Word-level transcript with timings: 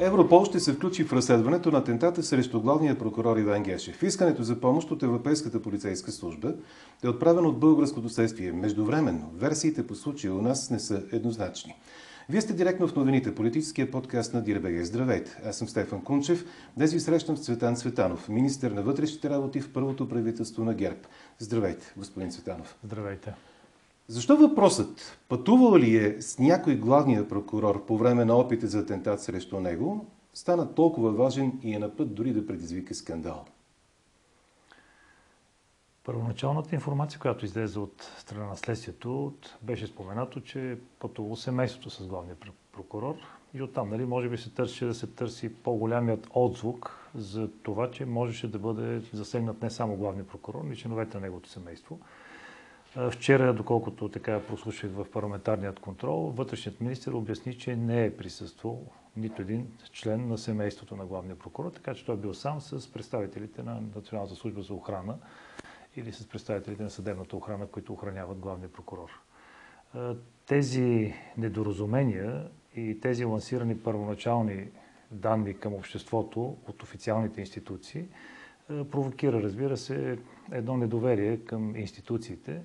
Европол 0.00 0.44
ще 0.44 0.60
се 0.60 0.72
включи 0.72 1.04
в 1.04 1.12
разследването 1.12 1.70
на 1.70 1.78
атентата 1.78 2.22
срещу 2.22 2.60
главния 2.60 2.98
прокурор 2.98 3.36
Иван 3.36 3.62
Гешев. 3.62 4.02
Искането 4.02 4.42
за 4.42 4.60
помощ 4.60 4.90
от 4.90 5.02
Европейската 5.02 5.62
полицейска 5.62 6.12
служба 6.12 6.54
е 7.04 7.08
отправено 7.08 7.48
от 7.48 7.60
българското 7.60 8.08
следствие. 8.08 8.52
Междувременно, 8.52 9.30
версиите 9.34 9.86
по 9.86 9.94
случая 9.94 10.34
у 10.34 10.42
нас 10.42 10.70
не 10.70 10.78
са 10.78 11.02
еднозначни. 11.12 11.74
Вие 12.28 12.40
сте 12.40 12.52
директно 12.52 12.88
в 12.88 12.96
новините, 12.96 13.34
политическия 13.34 13.90
подкаст 13.90 14.34
на 14.34 14.42
Дирбеге. 14.42 14.84
Здравейте, 14.84 15.40
аз 15.44 15.56
съм 15.56 15.68
Стефан 15.68 16.04
Кунчев. 16.04 16.44
Днес 16.76 16.92
ви 16.92 17.00
срещам 17.00 17.36
с 17.36 17.44
Цветан 17.44 17.76
Цветанов, 17.76 18.28
министър 18.28 18.70
на 18.70 18.82
вътрешните 18.82 19.30
работи 19.30 19.60
в 19.60 19.72
първото 19.72 20.08
правителство 20.08 20.64
на 20.64 20.74
ГЕРБ. 20.74 21.00
Здравейте, 21.38 21.92
господин 21.96 22.30
Цветанов. 22.30 22.76
Здравейте. 22.84 23.34
Защо 24.08 24.36
въпросът 24.36 25.18
пътувал 25.28 25.78
ли 25.78 25.96
е 25.96 26.22
с 26.22 26.38
някой 26.38 26.76
главния 26.76 27.28
прокурор 27.28 27.86
по 27.86 27.98
време 27.98 28.24
на 28.24 28.36
опите 28.36 28.66
за 28.66 28.78
атентат 28.78 29.22
срещу 29.22 29.60
него, 29.60 30.06
стана 30.34 30.74
толкова 30.74 31.12
важен 31.12 31.60
и 31.62 31.74
е 31.74 31.78
на 31.78 31.96
път 31.96 32.14
дори 32.14 32.32
да 32.32 32.46
предизвика 32.46 32.94
скандал? 32.94 33.44
Първоначалната 36.04 36.74
информация, 36.74 37.20
която 37.20 37.44
излезе 37.44 37.78
от 37.78 38.12
страна 38.18 38.46
на 38.46 38.56
следствието, 38.56 39.32
беше 39.62 39.86
споменато, 39.86 40.40
че 40.40 40.72
е 40.72 40.76
пътувало 40.78 41.36
семейството 41.36 41.90
с 41.90 42.06
главния 42.06 42.36
прокурор 42.72 43.14
и 43.54 43.62
оттам, 43.62 43.90
нали, 43.90 44.04
може 44.04 44.28
би 44.28 44.38
се 44.38 44.50
търси 44.50 44.84
да 44.84 44.94
се 44.94 45.06
търси 45.06 45.54
по-голямият 45.54 46.26
отзвук 46.34 47.10
за 47.14 47.48
това, 47.62 47.90
че 47.90 48.04
можеше 48.04 48.50
да 48.50 48.58
бъде 48.58 49.02
засегнат 49.12 49.62
не 49.62 49.70
само 49.70 49.96
главния 49.96 50.26
прокурор, 50.26 50.60
но 50.64 50.72
и 50.72 50.76
членовете 50.76 51.16
на 51.16 51.20
неговото 51.20 51.48
семейство. 51.48 51.98
Вчера, 53.10 53.54
доколкото 53.54 54.08
така 54.08 54.40
прослушах 54.40 54.90
в 54.90 55.06
парламентарният 55.12 55.80
контрол, 55.80 56.32
вътрешният 56.36 56.80
министр 56.80 57.16
обясни, 57.16 57.58
че 57.58 57.76
не 57.76 58.04
е 58.04 58.16
присъствал 58.16 58.86
нито 59.16 59.42
един 59.42 59.68
член 59.92 60.28
на 60.28 60.38
семейството 60.38 60.96
на 60.96 61.06
главния 61.06 61.38
прокурор, 61.38 61.70
така 61.70 61.94
че 61.94 62.06
той 62.06 62.14
е 62.14 62.18
бил 62.18 62.34
сам 62.34 62.60
с 62.60 62.92
представителите 62.92 63.62
на 63.62 63.80
Националната 63.96 64.34
служба 64.34 64.62
за 64.62 64.74
охрана 64.74 65.18
или 65.96 66.12
с 66.12 66.28
представителите 66.28 66.82
на 66.82 66.90
съдебната 66.90 67.36
охрана, 67.36 67.66
които 67.66 67.92
охраняват 67.92 68.38
главния 68.38 68.72
прокурор. 68.72 69.10
Тези 70.46 71.14
недоразумения 71.36 72.48
и 72.76 73.00
тези 73.00 73.24
лансирани 73.24 73.78
първоначални 73.78 74.68
данни 75.10 75.54
към 75.54 75.74
обществото 75.74 76.56
от 76.68 76.82
официалните 76.82 77.40
институции 77.40 78.08
провокира, 78.90 79.42
разбира 79.42 79.76
се, 79.76 80.18
едно 80.52 80.76
недоверие 80.76 81.36
към 81.36 81.76
институциите 81.76 82.62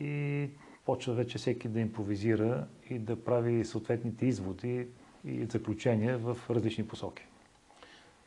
и 0.00 0.48
почва 0.86 1.14
вече 1.14 1.38
всеки 1.38 1.68
да 1.68 1.80
импровизира 1.80 2.66
и 2.90 2.98
да 2.98 3.24
прави 3.24 3.64
съответните 3.64 4.26
изводи 4.26 4.86
и 5.24 5.44
заключения 5.44 6.18
в 6.18 6.38
различни 6.50 6.86
посоки. 6.86 7.26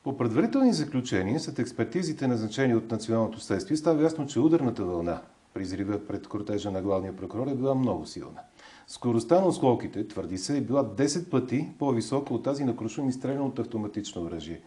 По 0.04 0.18
предварителни 0.18 0.74
заключения, 0.74 1.40
след 1.40 1.60
експертизите 1.60 2.28
назначени 2.28 2.76
от 2.76 2.92
Националното 2.92 3.40
следствие, 3.40 3.78
става 3.78 4.04
ясно, 4.04 4.28
че 4.28 4.40
ударната 4.40 4.86
вълна 4.86 5.22
при 5.54 5.64
взрива 5.64 6.08
пред 6.08 6.28
кортежа 6.28 6.72
на 6.72 6.82
главния 6.82 7.16
прокурор 7.16 7.48
е 7.48 7.56
била 7.56 7.76
много 7.76 8.06
силна. 8.06 8.40
Скоростта 8.88 9.42
на 9.42 9.48
осколките, 9.48 10.08
твърди 10.08 10.38
се, 10.38 10.58
е 10.58 10.62
била 10.62 10.84
10 10.84 11.30
пъти 11.30 11.70
по-висока 11.80 12.34
от 12.34 12.44
тази 12.44 12.66
на 12.66 12.78
Крушум 12.78 13.10
изстреляна 13.10 13.46
от 13.46 13.60
автоматично 13.60 14.22
оръжие. 14.22 14.62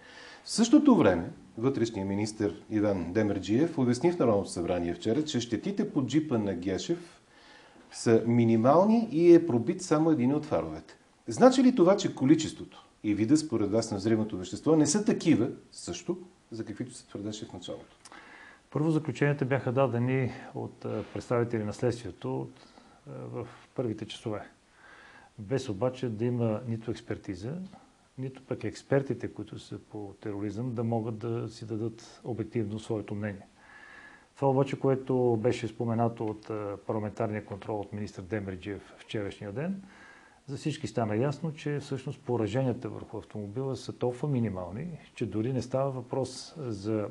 В 0.48 0.50
същото 0.50 0.96
време, 0.96 1.30
вътрешният 1.58 2.08
министр 2.08 2.50
Иван 2.70 3.12
Демерджиев 3.12 3.78
обясни 3.78 4.12
в 4.12 4.18
Народното 4.18 4.50
събрание 4.50 4.94
вчера, 4.94 5.24
че 5.24 5.40
щетите 5.40 5.92
по 5.92 6.06
джипа 6.06 6.38
на 6.38 6.54
Гешев 6.54 7.20
са 7.92 8.22
минимални 8.26 9.08
и 9.10 9.34
е 9.34 9.46
пробит 9.46 9.82
само 9.82 10.10
един 10.10 10.34
от 10.34 10.44
фаровете. 10.44 10.96
Значи 11.26 11.62
ли 11.62 11.74
това, 11.74 11.96
че 11.96 12.14
количеството 12.14 12.86
и 13.04 13.14
вида 13.14 13.36
според 13.36 13.70
вас 13.70 13.90
на 13.90 13.96
взривното 13.96 14.38
вещество 14.38 14.76
не 14.76 14.86
са 14.86 15.04
такива 15.04 15.48
също, 15.72 16.18
за 16.50 16.64
каквито 16.64 16.94
се 16.94 17.06
твърдеше 17.06 17.46
в 17.46 17.52
началото? 17.52 17.96
Първо 18.70 18.90
заключенията 18.90 19.44
бяха 19.44 19.72
дадени 19.72 20.32
от 20.54 20.86
представители 21.14 21.64
на 21.64 21.72
следствието 21.72 22.48
в 23.06 23.48
първите 23.74 24.06
часове. 24.06 24.48
Без 25.38 25.68
обаче 25.68 26.08
да 26.08 26.24
има 26.24 26.60
нито 26.68 26.90
експертиза, 26.90 27.52
нито 28.18 28.42
пък 28.42 28.64
експертите, 28.64 29.32
които 29.32 29.58
са 29.58 29.78
по 29.78 30.14
тероризъм, 30.20 30.74
да 30.74 30.84
могат 30.84 31.18
да 31.18 31.48
си 31.48 31.66
дадат 31.66 32.20
обективно 32.24 32.78
своето 32.78 33.14
мнение. 33.14 33.46
Това 34.36 34.48
обаче, 34.48 34.80
което 34.80 35.38
беше 35.42 35.68
споменато 35.68 36.26
от 36.26 36.50
парламентарния 36.86 37.44
контрол 37.44 37.80
от 37.80 37.92
министър 37.92 38.22
Демерджиев 38.22 38.94
вчерашния 38.98 39.52
ден, 39.52 39.82
за 40.46 40.56
всички 40.56 40.86
стана 40.86 41.16
ясно, 41.16 41.54
че 41.54 41.78
всъщност 41.78 42.20
пораженията 42.20 42.88
върху 42.88 43.18
автомобила 43.18 43.76
са 43.76 43.92
толкова 43.92 44.28
минимални, 44.28 44.98
че 45.14 45.26
дори 45.26 45.52
не 45.52 45.62
става 45.62 45.90
въпрос 45.90 46.54
за, 46.58 47.08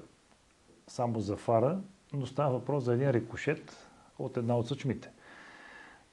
само 0.88 1.19
за 1.19 1.35
фара, 1.35 1.81
но 2.13 2.25
става 2.25 2.51
въпрос 2.51 2.84
за 2.84 2.94
един 2.94 3.09
рикошет 3.09 3.89
от 4.19 4.38
една 4.38 4.57
от 4.57 4.68
съчмите. 4.68 5.12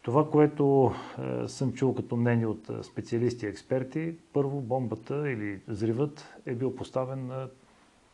Това, 0.05 0.31
което 0.31 0.93
е, 1.19 1.49
съм 1.49 1.73
чул 1.73 1.95
като 1.95 2.17
мнение 2.17 2.47
от 2.47 2.71
е, 2.71 2.83
специалисти 2.83 3.47
и 3.47 3.49
експерти, 3.49 4.15
първо 4.33 4.61
бомбата 4.61 5.31
или 5.31 5.61
взривът 5.69 6.35
е 6.47 6.55
бил 6.55 6.77
поставен 6.77 7.27
на 7.27 7.49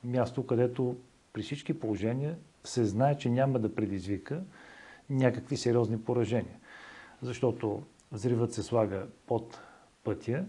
място, 0.04 0.46
където 0.46 0.96
при 1.32 1.42
всички 1.42 1.80
положения 1.80 2.36
се 2.64 2.84
знае, 2.84 3.18
че 3.18 3.30
няма 3.30 3.58
да 3.58 3.74
предизвика 3.74 4.42
някакви 5.10 5.56
сериозни 5.56 6.00
поражения. 6.00 6.58
Защото 7.22 7.82
взривът 8.12 8.52
се 8.52 8.62
слага 8.62 9.06
под 9.26 9.60
пътя 10.04 10.44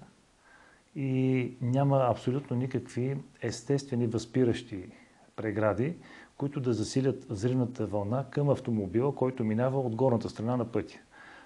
и 0.96 1.53
няма 1.62 2.07
абсолютно 2.09 2.57
никакви 2.57 3.18
естествени 3.41 4.07
възпиращи 4.07 4.84
прегради, 5.35 5.96
които 6.38 6.59
да 6.59 6.74
засилят 6.74 7.25
взривната 7.30 7.85
вълна 7.88 8.25
към 8.30 8.50
автомобила, 8.50 9.16
който 9.16 9.44
минава 9.44 9.80
от 9.80 9.96
горната 9.96 10.30
страна 10.30 10.57
на 10.57 10.72
пътя. 10.72 11.00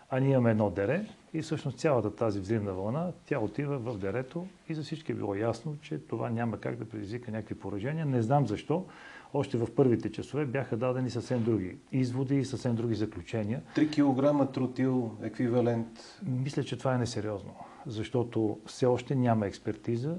А 0.09 0.19
ние 0.19 0.31
имаме 0.31 0.51
едно 0.51 0.69
дере 0.69 1.05
и 1.33 1.41
всъщност 1.41 1.79
цялата 1.79 2.15
тази 2.15 2.39
взривна 2.39 2.73
вълна, 2.73 3.11
тя 3.25 3.39
отива 3.39 3.77
в 3.77 3.97
дерето 3.97 4.47
и 4.69 4.73
за 4.73 4.83
всички 4.83 5.11
е 5.11 5.15
било 5.15 5.35
ясно, 5.35 5.77
че 5.81 5.97
това 5.97 6.29
няма 6.29 6.59
как 6.59 6.75
да 6.75 6.85
предизвика 6.85 7.31
някакви 7.31 7.55
поражения. 7.55 8.05
Не 8.05 8.21
знам 8.21 8.47
защо. 8.47 8.85
Още 9.33 9.57
в 9.57 9.75
първите 9.75 10.11
часове 10.11 10.45
бяха 10.45 10.77
дадени 10.77 11.09
съвсем 11.09 11.43
други 11.43 11.77
изводи 11.91 12.35
и 12.35 12.45
съвсем 12.45 12.75
други 12.75 12.95
заключения. 12.95 13.61
3 13.75 14.45
кг 14.45 14.53
тротил 14.53 15.11
еквивалент. 15.23 15.87
Мисля, 16.27 16.63
че 16.63 16.77
това 16.77 16.95
е 16.95 16.97
несериозно, 16.97 17.55
защото 17.85 18.59
все 18.65 18.85
още 18.85 19.15
няма 19.15 19.47
експертиза 19.47 20.17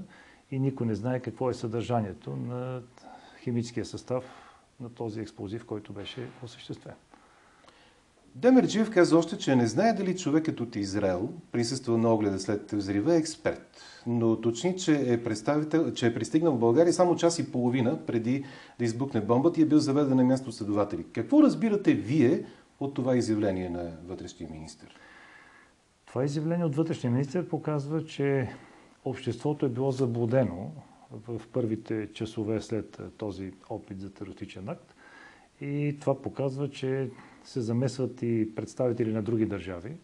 и 0.51 0.59
никой 0.59 0.87
не 0.87 0.95
знае 0.95 1.19
какво 1.19 1.49
е 1.49 1.53
съдържанието 1.53 2.35
на 2.35 2.81
химическия 3.43 3.85
състав 3.85 4.23
на 4.79 4.89
този 4.89 5.19
експлозив, 5.19 5.65
който 5.65 5.93
беше 5.93 6.27
осъществен. 6.43 6.93
Демерджиев 8.41 8.91
каза 8.91 9.17
още, 9.17 9.37
че 9.37 9.55
не 9.55 9.67
знае 9.67 9.93
дали 9.93 10.17
човекът 10.17 10.59
от 10.59 10.75
Израел, 10.75 11.29
присъства 11.51 11.97
на 11.97 12.13
огледа 12.13 12.39
след 12.39 12.71
взрива, 12.71 13.13
е 13.15 13.17
експерт. 13.17 13.81
Но 14.07 14.31
уточни, 14.31 14.77
че 14.77 15.13
е, 15.13 15.23
представител, 15.23 15.93
че 15.93 16.07
е 16.07 16.13
пристигнал 16.13 16.53
в 16.53 16.59
България 16.59 16.93
само 16.93 17.15
час 17.15 17.39
и 17.39 17.51
половина 17.51 18.05
преди 18.05 18.45
да 18.79 18.85
избухне 18.85 19.21
бомбата 19.21 19.59
и 19.59 19.63
е 19.63 19.67
бил 19.67 19.79
заведен 19.79 20.17
на 20.17 20.23
място 20.23 20.51
следователи. 20.51 21.05
Какво 21.13 21.43
разбирате 21.43 21.93
вие 21.93 22.45
от 22.79 22.93
това 22.93 23.15
изявление 23.15 23.69
на 23.69 23.91
вътрешния 24.07 24.49
министр? 24.51 24.87
Това 26.05 26.25
изявление 26.25 26.65
от 26.65 26.75
вътрешния 26.75 27.11
министр 27.11 27.47
показва, 27.47 28.05
че 28.05 28.49
обществото 29.05 29.65
е 29.65 29.69
било 29.69 29.91
заблудено 29.91 30.71
в 31.11 31.41
първите 31.53 32.09
часове 32.13 32.61
след 32.61 33.01
този 33.17 33.51
опит 33.69 34.01
за 34.01 34.13
терористичен 34.13 34.69
акт. 34.69 34.95
И 35.61 35.97
това 36.01 36.21
показва, 36.21 36.69
че 36.69 37.09
се 37.43 37.61
замесват 37.61 38.21
и 38.21 38.55
представители 38.55 39.13
на 39.13 39.21
други 39.21 39.45
държави, 39.45 39.95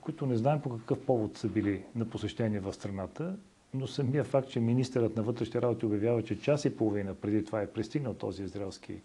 които 0.00 0.26
не 0.26 0.36
знаем 0.36 0.60
по 0.60 0.70
какъв 0.78 1.00
повод 1.00 1.38
са 1.38 1.48
били 1.48 1.84
на 1.94 2.04
посещение 2.04 2.60
в 2.60 2.72
страната, 2.72 3.36
но 3.74 3.86
самия 3.86 4.24
факт, 4.24 4.48
че 4.48 4.60
министърът 4.60 5.16
на 5.16 5.22
вътрешните 5.22 5.62
работи 5.62 5.86
обявява, 5.86 6.22
че 6.22 6.40
час 6.40 6.64
и 6.64 6.76
половина 6.76 7.14
преди 7.14 7.44
това 7.44 7.62
е 7.62 7.66
пристигнал 7.66 8.14
този 8.14 8.42
израелски 8.42 9.00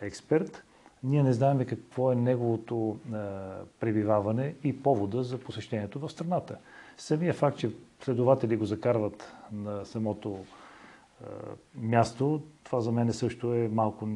експерт, 0.00 0.64
ние 1.04 1.22
не 1.22 1.32
знаем 1.32 1.66
какво 1.66 2.12
е 2.12 2.16
неговото 2.16 2.98
пребиваване 3.80 4.54
и 4.64 4.82
повода 4.82 5.22
за 5.22 5.38
посещението 5.38 5.98
в 5.98 6.08
страната. 6.08 6.58
Самия 6.96 7.34
факт, 7.34 7.58
че 7.58 7.70
следователи 8.00 8.56
го 8.56 8.64
закарват 8.64 9.34
на 9.52 9.84
самото 9.84 10.38
място, 11.74 12.42
това 12.64 12.80
за 12.80 12.92
мен 12.92 13.12
също 13.12 13.54
е 13.54 13.68
малко 13.68 14.08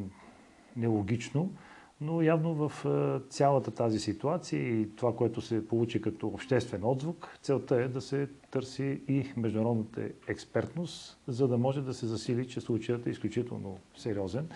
нелогично. 0.79 1.53
Но 2.01 2.23
явно 2.23 2.69
в 2.69 2.85
е, 2.85 3.29
цялата 3.31 3.71
тази 3.71 4.01
ситуация 4.01 4.81
и 4.81 4.97
това, 4.97 5.17
което 5.17 5.41
се 5.41 5.69
получи 5.69 6.01
като 6.01 6.29
обществен 6.29 6.85
отзвук, 6.85 7.39
целта 7.43 7.77
е 7.77 7.89
да 7.89 8.01
се 8.01 8.29
търси 8.51 9.03
и 9.09 9.33
международната 9.37 10.09
експертност, 10.29 11.19
за 11.29 11.49
да 11.49 11.59
може 11.59 11.83
да 11.83 11.95
се 11.95 12.07
засили, 12.07 12.49
че 12.49 12.61
случаят 12.61 13.07
е 13.07 13.11
изключително 13.11 13.79
сериозен 13.97 14.49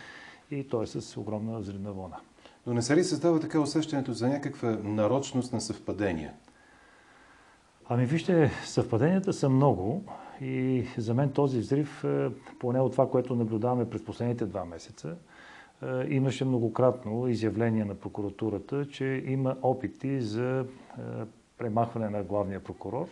и 0.50 0.68
той 0.68 0.84
е 0.84 0.86
с 0.86 1.20
огромна 1.20 1.58
взривна 1.58 1.92
вълна. 1.92 2.16
Но 2.66 2.74
не 2.74 2.82
се 2.82 2.96
ли 2.96 3.04
създава 3.04 3.40
така 3.40 3.60
усещането 3.60 4.12
за 4.12 4.28
някаква 4.28 4.70
нарочност 4.70 5.52
на 5.52 5.60
съвпадения? 5.60 6.32
Ами 7.88 8.06
вижте, 8.06 8.50
съвпаденията 8.64 9.32
са 9.32 9.48
много 9.48 10.04
И 10.42 10.84
за 10.98 11.14
мен 11.14 11.30
този 11.30 11.58
взрив, 11.58 12.04
е, 12.04 12.30
поне 12.58 12.80
от 12.80 12.92
това, 12.92 13.10
което 13.10 13.36
наблюдаваме 13.36 13.90
през 13.90 14.04
последните 14.04 14.46
два 14.46 14.64
месеца, 14.64 15.16
имаше 16.08 16.44
многократно 16.44 17.28
изявление 17.28 17.84
на 17.84 17.94
прокуратурата, 17.94 18.88
че 18.88 19.22
има 19.26 19.56
опити 19.62 20.20
за 20.20 20.66
премахване 21.58 22.08
на 22.08 22.22
главния 22.22 22.60
прокурор. 22.60 23.06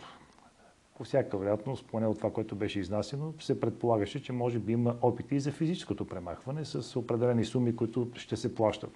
По 0.97 1.03
всяка 1.03 1.37
вероятност, 1.37 1.85
поне 1.91 2.07
от 2.07 2.17
това, 2.17 2.31
което 2.31 2.55
беше 2.55 2.79
изнасено, 2.79 3.33
се 3.39 3.59
предполагаше, 3.59 4.23
че 4.23 4.33
може 4.33 4.59
би 4.59 4.71
има 4.73 4.95
опити 5.01 5.35
и 5.35 5.39
за 5.39 5.51
физическото 5.51 6.07
премахване 6.07 6.65
с 6.65 6.99
определени 6.99 7.45
суми, 7.45 7.75
които 7.75 8.07
ще 8.15 8.35
се 8.35 8.55
плащат. 8.55 8.91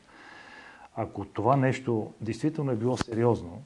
Ако 0.96 1.26
това 1.26 1.56
нещо 1.56 2.14
действително 2.22 2.72
е 2.72 2.76
било 2.76 2.98
сериозно, 2.98 3.64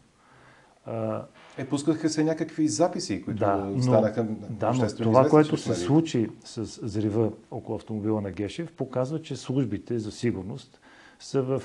е, 1.58 1.66
пускаха 1.66 2.10
се 2.10 2.24
някакви 2.24 2.68
записи, 2.68 3.22
които 3.22 3.40
да, 3.40 3.74
станаха 3.82 4.24
Да, 4.50 4.74
но 4.74 4.88
това, 4.96 5.30
което 5.30 5.58
се 5.58 5.76
случи 5.76 6.30
с 6.44 6.62
взрива 6.62 7.32
около 7.52 7.76
автомобила 7.76 8.22
на 8.22 8.32
Гешев, 8.32 8.72
показва, 8.72 9.22
че 9.22 9.36
службите 9.36 10.00
за 10.00 10.12
сигурност 10.12 10.80
са 11.20 11.42
в 11.42 11.64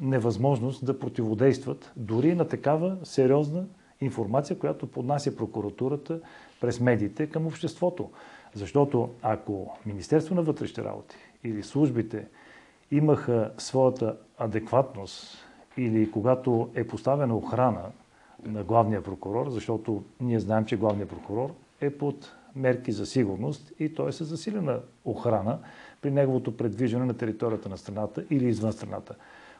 невъзможност 0.00 0.86
да 0.86 0.98
противодействат 0.98 1.92
дори 1.96 2.34
на 2.34 2.48
такава 2.48 2.96
сериозна 3.02 3.64
информация, 4.00 4.58
която 4.58 4.86
поднася 4.86 5.36
прокуратурата 5.36 6.20
през 6.60 6.80
медиите 6.80 7.26
към 7.26 7.46
обществото. 7.46 8.10
Защото 8.54 9.10
ако 9.22 9.76
Министерство 9.86 10.34
на 10.34 10.42
вътрешните 10.42 10.84
работи 10.84 11.16
или 11.44 11.62
службите 11.62 12.26
имаха 12.90 13.50
своята 13.58 14.16
адекватност 14.38 15.38
или 15.76 16.10
когато 16.10 16.70
е 16.74 16.86
поставена 16.86 17.36
охрана 17.36 17.82
на 18.46 18.64
главния 18.64 19.02
прокурор, 19.02 19.48
защото 19.48 20.04
ние 20.20 20.40
знаем, 20.40 20.64
че 20.64 20.76
главният 20.76 21.10
прокурор 21.10 21.54
е 21.80 21.90
под 21.90 22.32
мерки 22.56 22.92
за 22.92 23.06
сигурност 23.06 23.72
и 23.78 23.94
той 23.94 24.08
е 24.08 24.12
с 24.12 24.24
засилена 24.24 24.80
охрана 25.04 25.58
при 26.02 26.10
неговото 26.10 26.56
предвиждане 26.56 27.04
на 27.04 27.14
територията 27.16 27.68
на 27.68 27.78
страната 27.78 28.24
или 28.30 28.48
извън 28.48 28.72
страната. 28.72 29.14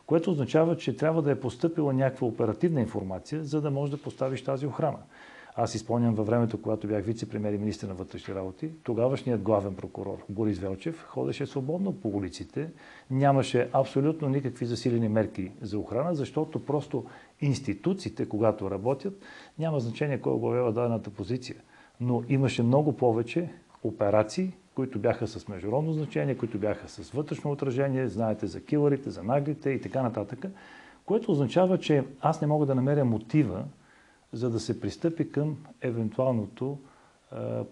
Което 0.07 0.31
означава, 0.31 0.77
че 0.77 0.97
трябва 0.97 1.23
да 1.23 1.31
е 1.31 1.41
поступила 1.41 1.93
някаква 1.93 2.27
оперативна 2.27 2.81
информация, 2.81 3.45
за 3.45 3.61
да 3.61 3.71
може 3.71 3.93
да 3.93 4.03
поставиш 4.03 4.45
тази 4.45 4.67
охрана. 4.67 4.99
Аз 5.57 5.75
изпълням 5.75 6.15
във 6.15 6.27
времето, 6.27 6.63
когато 6.63 6.87
бях 6.87 7.05
вице-премьер 7.05 7.55
и 7.55 7.59
министр 7.59 7.89
на 7.89 7.95
вътрешни 7.95 8.35
работи, 8.35 8.71
тогавашният 8.83 9.43
главен 9.43 9.75
прокурор 9.75 10.25
Борис 10.29 10.59
Велчев 10.59 11.03
ходеше 11.03 11.47
свободно 11.47 11.93
по 11.93 12.09
улиците, 12.09 12.71
нямаше 13.11 13.69
абсолютно 13.73 14.29
никакви 14.29 14.67
засилени 14.67 15.09
мерки 15.09 15.53
за 15.61 15.79
охрана, 15.79 16.15
защото 16.15 16.65
просто 16.65 17.05
институциите, 17.41 18.29
когато 18.29 18.71
работят, 18.71 19.23
няма 19.59 19.81
значение 19.81 20.21
кой 20.21 20.33
оглавява 20.33 20.73
дадената 20.73 21.11
позиция. 21.11 21.57
Но 22.01 22.23
имаше 22.29 22.63
много 22.63 22.97
повече 22.97 23.49
операции, 23.83 24.53
които 24.75 24.99
бяха 24.99 25.27
с 25.27 25.49
международно 25.49 25.93
значение, 25.93 26.37
които 26.37 26.59
бяха 26.59 26.89
с 26.89 27.11
вътрешно 27.11 27.51
отражение, 27.51 28.09
знаете 28.09 28.47
за 28.47 28.65
килърите, 28.65 29.11
за 29.11 29.23
наглите 29.23 29.71
и 29.71 29.81
така 29.81 30.03
нататък, 30.03 30.47
което 31.07 31.33
означава, 31.33 31.79
че 31.79 32.05
аз 32.21 32.41
не 32.41 32.47
мога 32.47 32.67
да 32.67 32.75
намеря 32.75 33.05
мотива, 33.05 33.65
за 34.35 34.51
да 34.51 34.61
се 34.61 34.81
пристъпи 34.81 35.31
към 35.31 35.57
евентуалното 35.81 36.79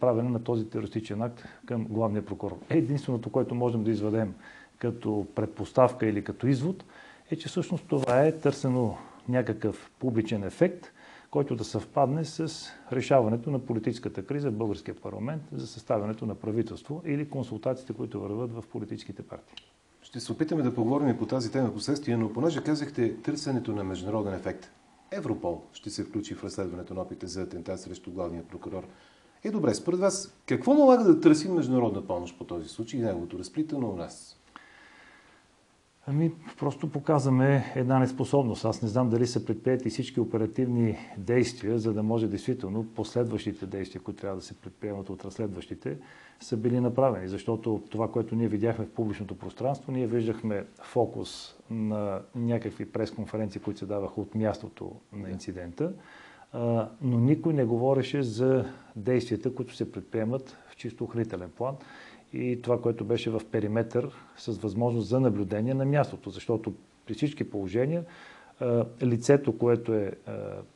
правене 0.01 0.29
на 0.29 0.45
този 0.45 0.71
терористичен 0.71 1.23
акт 1.23 1.45
към 1.67 1.85
главния 1.85 2.25
прокурор. 2.25 2.59
Единственото, 2.71 3.31
което 3.31 3.55
можем 3.55 3.85
да 3.85 3.91
изведем 3.91 4.35
като 4.79 5.27
предпоставка 5.35 6.07
или 6.07 6.25
като 6.25 6.47
извод, 6.47 6.85
е, 7.31 7.37
че 7.37 7.49
всъщност 7.49 7.85
това 7.89 8.27
е 8.27 8.33
търсено 8.33 8.97
някакъв 9.29 9.91
публичен 9.99 10.45
ефект, 10.45 10.93
който 11.31 11.57
да 11.57 11.65
съвпадне 11.65 12.25
с 12.25 12.69
решаването 12.93 13.51
на 13.51 13.59
политическата 13.59 14.27
криза 14.27 14.51
в 14.51 14.57
българския 14.57 14.95
парламент 14.95 15.43
за 15.53 15.67
съставянето 15.67 16.27
на 16.27 16.35
правителство 16.35 17.03
или 17.07 17.29
консултациите, 17.29 17.93
които 17.93 18.21
върват 18.21 18.53
в 18.53 18.65
политическите 18.73 19.23
партии. 19.23 19.57
Ще 20.03 20.21
се 20.21 20.33
опитаме 20.33 20.63
да 20.63 20.75
поговорим 20.75 21.09
и 21.09 21.19
по 21.19 21.27
тази 21.27 21.53
тема 21.53 21.75
последствие, 21.75 22.17
но 22.17 22.33
понеже 22.33 22.63
казахте 22.63 23.17
търсенето 23.17 23.73
на 23.73 23.85
международен 23.85 24.35
ефект, 24.35 24.71
Европол 25.13 25.63
ще 25.73 25.91
се 25.91 26.05
включи 26.05 26.35
в 26.35 26.45
разследването 26.45 26.95
на 26.95 27.01
опите 27.01 27.27
за 27.27 27.43
атентат 27.43 27.81
срещу 27.81 28.13
главния 28.13 28.49
прокурор. 28.49 28.89
Е 29.45 29.51
добре, 29.51 29.75
според 29.75 30.01
вас, 30.01 30.35
какво 30.47 30.75
налага 30.75 31.05
да 31.05 31.21
търсим 31.21 31.55
международна 31.55 32.07
помощ 32.07 32.39
по 32.39 32.45
този 32.45 32.69
случай 32.69 33.01
и 33.01 33.03
неговото 33.03 33.39
разплитане 33.39 33.87
у 33.87 33.97
нас? 33.97 34.42
Ами, 36.07 36.33
просто 36.59 36.91
показваме 36.91 37.73
една 37.77 37.99
неспособност. 37.99 38.65
Аз 38.65 38.83
не 38.83 38.89
знам 38.89 39.11
дали 39.11 39.27
са 39.27 39.45
предприяти 39.45 39.91
всички 39.91 40.21
оперативни 40.21 40.97
действия, 41.19 41.79
за 41.79 41.93
да 41.93 42.03
може 42.03 42.29
действително 42.29 42.87
последващите 42.95 43.67
действия, 43.67 44.03
които 44.03 44.21
трябва 44.21 44.37
да 44.37 44.43
се 44.43 44.55
предприемат 44.55 45.11
от 45.11 45.25
разследващите, 45.25 45.99
са 46.41 46.57
били 46.57 46.81
направени. 46.81 47.29
Защото 47.29 47.83
това, 47.91 48.11
което 48.11 48.35
ние 48.35 48.49
видяхме 48.49 48.85
в 48.85 48.91
публичното 48.91 49.39
пространство, 49.39 49.93
ние 49.93 50.07
виждахме 50.07 50.65
фокус 50.83 51.57
на 51.71 52.21
някакви 52.35 52.93
пресконференции, 52.93 53.61
които 53.61 53.79
се 53.79 53.87
даваха 53.87 54.21
от 54.21 54.35
мястото 54.35 54.93
на 55.13 55.31
инцидента, 55.31 55.93
но 57.03 57.19
никой 57.19 57.53
не 57.53 57.65
говореше 57.65 58.23
за 58.23 58.65
действията, 58.97 59.55
които 59.55 59.75
се 59.75 59.93
предприемат 59.93 60.57
в 60.69 60.77
чисто 60.77 61.05
охранителен 61.05 61.51
план 61.51 61.75
и 62.33 62.63
това, 62.63 62.81
което 62.81 63.05
беше 63.05 63.31
в 63.31 63.43
периметър 63.51 64.11
с 64.37 64.59
възможност 64.59 65.09
за 65.09 65.21
наблюдение 65.21 65.75
на 65.75 65.85
мястото, 65.85 66.31
защото 66.31 66.75
при 67.07 67.15
всички 67.15 67.51
положения 67.51 68.05
лицето, 69.03 69.59
което 69.59 69.95
е 69.95 70.13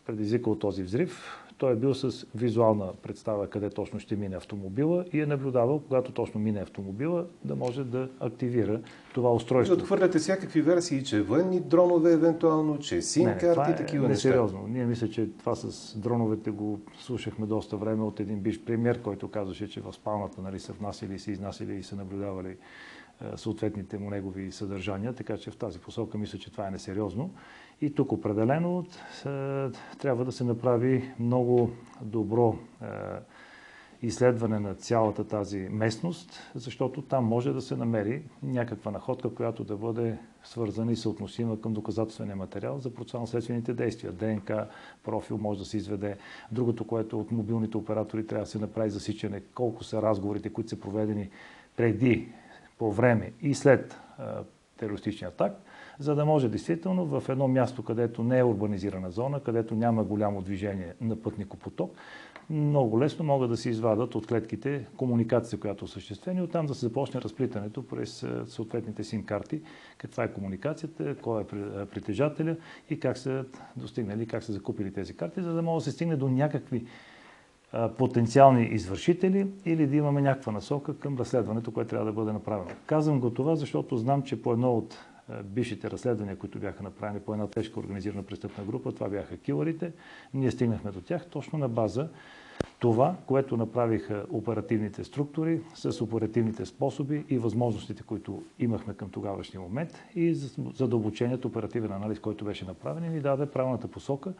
предизвикало 0.06 0.58
този 0.58 0.82
взрив, 0.82 1.45
той 1.58 1.72
е 1.72 1.76
бил 1.76 1.94
с 1.94 2.26
визуална 2.34 2.92
представа 3.02 3.50
къде 3.50 3.70
точно 3.70 4.00
ще 4.00 4.16
мине 4.16 4.36
автомобила 4.36 5.04
и 5.12 5.20
е 5.20 5.26
наблюдавал, 5.26 5.80
когато 5.80 6.12
точно 6.12 6.40
мине 6.40 6.60
автомобила, 6.60 7.26
да 7.44 7.56
може 7.56 7.84
да 7.84 8.08
активира 8.20 8.80
това 9.14 9.32
устройство. 9.32 9.74
И 9.74 9.78
отхвърляте 9.78 10.18
всякакви 10.18 10.62
версии, 10.62 11.04
че 11.04 11.22
военни 11.22 11.60
дронове 11.60 12.12
евентуално, 12.12 12.78
че 12.78 13.02
сим-карти, 13.02 13.70
е 13.70 13.76
такива 13.76 14.08
неща. 14.08 14.28
Сериозно. 14.28 14.66
Ние 14.68 14.84
мисля, 14.84 15.08
че 15.08 15.28
това 15.38 15.54
с 15.54 15.98
дроновете 15.98 16.50
го 16.50 16.80
слушахме 16.98 17.46
доста 17.46 17.76
време 17.76 18.04
от 18.04 18.20
един 18.20 18.40
биш 18.40 18.64
премьер, 18.64 19.02
който 19.02 19.28
казваше, 19.28 19.68
че 19.68 19.80
в 19.80 19.92
спалната 19.92 20.42
нали, 20.42 20.60
са 20.60 20.72
внасили, 20.72 21.18
са 21.18 21.30
изнасили 21.30 21.74
и 21.74 21.82
са 21.82 21.96
наблюдавали 21.96 22.48
е, 22.48 22.56
съответните 23.36 23.98
му 23.98 24.10
негови 24.10 24.52
съдържания, 24.52 25.12
така 25.12 25.36
че 25.36 25.50
в 25.50 25.56
тази 25.56 25.78
посока 25.78 26.18
мисля, 26.18 26.38
че 26.38 26.52
това 26.52 26.68
е 26.68 26.70
несериозно. 26.70 27.30
И 27.80 27.94
тук 27.94 28.12
определено 28.12 28.86
трябва 29.98 30.24
да 30.24 30.32
се 30.32 30.44
направи 30.44 31.12
много 31.18 31.70
добро 32.02 32.58
изследване 34.02 34.60
на 34.60 34.74
цялата 34.74 35.24
тази 35.24 35.58
местност, 35.58 36.42
защото 36.54 37.02
там 37.02 37.24
може 37.24 37.52
да 37.52 37.60
се 37.60 37.76
намери 37.76 38.22
някаква 38.42 38.90
находка, 38.90 39.34
която 39.34 39.64
да 39.64 39.76
бъде 39.76 40.18
свързана 40.44 40.92
и 40.92 40.96
съотносима 40.96 41.60
към 41.60 41.72
доказателствения 41.72 42.36
материал 42.36 42.78
за 42.78 42.94
процесуално-следствените 42.94 43.72
действия. 43.72 44.12
ДНК 44.12 44.66
профил 45.04 45.38
може 45.38 45.58
да 45.58 45.64
се 45.64 45.76
изведе. 45.76 46.16
Другото, 46.52 46.86
което 46.86 47.20
от 47.20 47.32
мобилните 47.32 47.76
оператори 47.76 48.26
трябва 48.26 48.44
да 48.44 48.50
се 48.50 48.58
направи 48.58 48.90
засичане 48.90 49.42
колко 49.54 49.84
са 49.84 50.02
разговорите, 50.02 50.52
които 50.52 50.70
са 50.70 50.80
проведени 50.80 51.30
преди, 51.76 52.28
по 52.78 52.92
време 52.92 53.32
и 53.42 53.54
след 53.54 54.00
терористичния 54.76 55.28
атак 55.28 55.52
за 55.98 56.14
да 56.14 56.24
може 56.24 56.48
действително 56.48 57.06
в 57.06 57.28
едно 57.28 57.48
място, 57.48 57.82
където 57.82 58.24
не 58.24 58.38
е 58.38 58.44
урбанизирана 58.44 59.10
зона, 59.10 59.40
където 59.40 59.74
няма 59.74 60.04
голямо 60.04 60.42
движение 60.42 60.94
на 61.00 61.22
пътникопоток, 61.22 61.96
много 62.50 63.00
лесно 63.00 63.24
могат 63.24 63.50
да 63.50 63.56
се 63.56 63.70
извадат 63.70 64.14
от 64.14 64.26
клетките 64.26 64.86
комуникацията, 64.96 65.60
която 65.60 65.84
е 65.84 65.86
осъществена 65.86 66.40
и 66.40 66.42
оттам 66.42 66.66
да 66.66 66.74
се 66.74 66.80
започне 66.80 67.20
разплитането 67.20 67.86
през 67.86 68.26
съответните 68.46 69.04
сим 69.04 69.24
карти, 69.24 69.62
каква 69.98 70.24
е 70.24 70.32
комуникацията, 70.32 71.16
кой 71.22 71.42
е 71.42 71.46
притежателя 71.86 72.56
и 72.90 73.00
как 73.00 73.18
са 73.18 73.44
достигнали, 73.76 74.26
как 74.26 74.42
са 74.42 74.52
закупили 74.52 74.92
тези 74.92 75.16
карти, 75.16 75.42
за 75.42 75.52
да 75.52 75.62
може 75.62 75.84
да 75.84 75.90
се 75.90 75.94
стигне 75.94 76.16
до 76.16 76.28
някакви 76.28 76.86
потенциални 77.98 78.64
извършители 78.64 79.46
или 79.64 79.86
да 79.86 79.96
имаме 79.96 80.22
някаква 80.22 80.52
насока 80.52 80.98
към 80.98 81.18
разследването, 81.18 81.70
което 81.70 81.90
трябва 81.90 82.06
да 82.06 82.12
бъде 82.12 82.32
направено. 82.32 82.70
Казвам 82.86 83.20
го 83.20 83.30
това, 83.30 83.56
защото 83.56 83.96
знам, 83.96 84.22
че 84.22 84.42
по 84.42 84.52
едно 84.52 84.72
от 84.72 84.98
бившите 85.44 85.90
разследвания, 85.90 86.36
които 86.36 86.58
бяха 86.58 86.82
направени 86.82 87.20
по 87.20 87.32
една 87.32 87.46
тежка 87.46 87.80
организирана 87.80 88.22
престъпна 88.22 88.64
група, 88.64 88.92
това 88.92 89.08
бяха 89.08 89.36
килърите. 89.36 89.92
Ние 90.34 90.50
стигнахме 90.50 90.90
до 90.90 91.00
тях 91.00 91.26
точно 91.26 91.58
на 91.58 91.68
база 91.68 92.08
това, 92.78 93.16
което 93.26 93.56
направиха 93.56 94.24
оперативните 94.30 95.04
структури 95.04 95.60
с 95.74 96.02
оперативните 96.02 96.66
способи 96.66 97.24
и 97.28 97.38
възможностите, 97.38 98.02
които 98.02 98.42
имахме 98.58 98.94
към 98.94 99.10
тогавашния 99.10 99.60
момент 99.60 100.04
и 100.14 100.34
задълбоченият 100.74 101.44
оперативен 101.44 101.92
анализ, 101.92 102.18
който 102.18 102.44
беше 102.44 102.64
направен 102.64 103.04
и 103.04 103.08
ни 103.08 103.20
даде 103.20 103.46
правилната 103.46 103.88
посока 103.88 104.32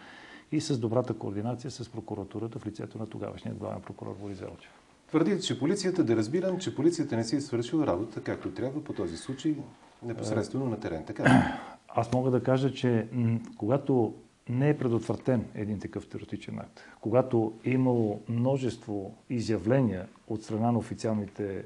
и 0.53 0.61
с 0.61 0.79
добрата 0.79 1.15
координация 1.15 1.71
с 1.71 1.89
прокуратурата 1.89 2.59
в 2.59 2.67
лицето 2.67 2.99
на 2.99 3.07
тогавашния 3.07 3.55
главен 3.55 3.81
прокурор 3.81 4.17
Борис 4.21 4.41
Велчев. 4.41 4.71
Твърдите, 5.09 5.41
че 5.41 5.59
полицията, 5.59 6.05
да 6.05 6.17
разбирам, 6.17 6.59
че 6.59 6.75
полицията 6.75 7.17
не 7.17 7.25
си 7.25 7.37
е 7.37 7.41
свършила 7.41 7.87
работа 7.87 8.23
както 8.23 8.51
трябва 8.51 8.85
по 8.85 8.93
този 8.93 9.17
случай 9.17 9.57
непосредствено 10.03 10.67
на 10.67 10.81
терен. 10.81 11.05
Така 11.05 11.59
Аз 11.89 12.13
мога 12.13 12.31
да 12.31 12.43
кажа, 12.43 12.73
че 12.73 13.09
когато 13.57 14.15
не 14.49 14.69
е 14.69 14.79
предотвратен 14.79 15.45
един 15.55 15.81
такъв 15.81 16.09
терористичен 16.09 16.59
акт. 16.59 16.81
Когато 17.01 17.53
е 17.65 17.71
имало 17.71 18.21
множество 18.29 19.15
изявления 19.31 20.07
от 20.29 20.43
страна 20.43 20.73
на 20.73 20.79
официалните 20.79 21.57
е, 21.57 21.63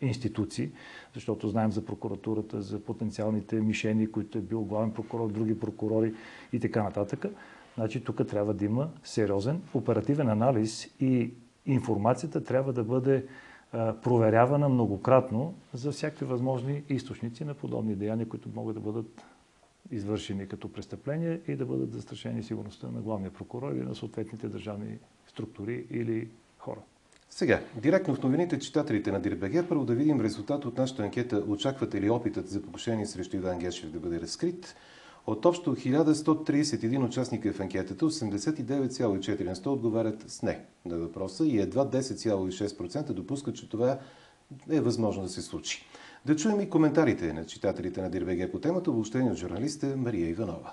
институции, 0.00 0.70
защото 1.14 1.48
знаем 1.48 1.72
за 1.72 1.84
прокуратурата, 1.84 2.62
за 2.62 2.80
потенциалните 2.80 3.56
мишени, 3.56 4.12
които 4.12 4.38
е 4.38 4.40
бил 4.40 4.60
главен 4.60 4.92
прокурор, 4.92 5.28
други 5.28 5.60
прокурори 5.60 6.14
и 6.52 6.60
така 6.60 6.82
нататък. 6.82 7.26
Значи 7.80 8.04
тук 8.04 8.26
трябва 8.26 8.54
да 8.54 8.64
има 8.64 8.90
сериозен 9.04 9.62
оперативен 9.74 10.28
анализ 10.28 10.88
и 11.00 11.34
информацията 11.66 12.44
трябва 12.44 12.72
да 12.72 12.84
бъде 12.84 13.26
проверявана 14.02 14.68
многократно 14.68 15.54
за 15.74 15.92
всякакви 15.92 16.26
възможни 16.26 16.82
източници 16.88 17.44
на 17.44 17.54
подобни 17.54 17.94
деяния, 17.94 18.28
които 18.28 18.48
могат 18.54 18.74
да 18.74 18.80
бъдат 18.80 19.24
извършени 19.90 20.48
като 20.48 20.72
престъпления 20.72 21.40
и 21.48 21.56
да 21.56 21.66
бъдат 21.66 21.92
застрашени 21.92 22.42
сигурността 22.42 22.88
на 22.90 23.00
главния 23.00 23.30
прокурор 23.30 23.72
или 23.72 23.82
на 23.82 23.94
съответните 23.94 24.48
държавни 24.48 24.98
структури 25.26 25.86
или 25.90 26.28
хора. 26.58 26.80
Сега, 27.30 27.60
директно 27.76 28.14
в 28.14 28.22
новините 28.22 28.58
читателите 28.58 29.12
на 29.12 29.20
Дирбеге, 29.20 29.68
първо 29.68 29.84
да 29.84 29.94
видим 29.94 30.20
резултат 30.20 30.64
от 30.64 30.78
нашата 30.78 31.02
анкета. 31.02 31.44
Очаквате 31.48 32.00
ли 32.00 32.10
опитът 32.10 32.48
за 32.48 32.62
покушение 32.62 33.06
срещу 33.06 33.36
Иван 33.36 33.58
Гешев 33.58 33.90
да 33.90 34.00
бъде 34.00 34.20
разкрит? 34.20 34.76
От 35.30 35.46
общо 35.46 35.76
1131 35.76 37.04
участника 37.04 37.52
в 37.52 37.60
анкетата, 37.60 38.04
89,4 38.04 39.66
отговарят 39.66 40.24
с 40.30 40.42
не 40.42 40.64
на 40.84 40.98
въпроса 40.98 41.46
и 41.46 41.58
едва 41.60 41.86
10,6% 41.86 43.12
допускат, 43.12 43.56
че 43.56 43.68
това 43.68 43.98
е 44.70 44.80
възможно 44.80 45.22
да 45.22 45.28
се 45.28 45.42
случи. 45.42 45.86
Да 46.26 46.36
чуем 46.36 46.60
и 46.60 46.70
коментарите 46.70 47.32
на 47.32 47.46
читателите 47.46 48.02
на 48.02 48.10
Дирбеге 48.10 48.50
по 48.50 48.58
темата, 48.58 48.90
обобщени 48.90 49.30
от 49.30 49.36
журналиста 49.36 49.94
Мария 49.96 50.28
Иванова. 50.28 50.72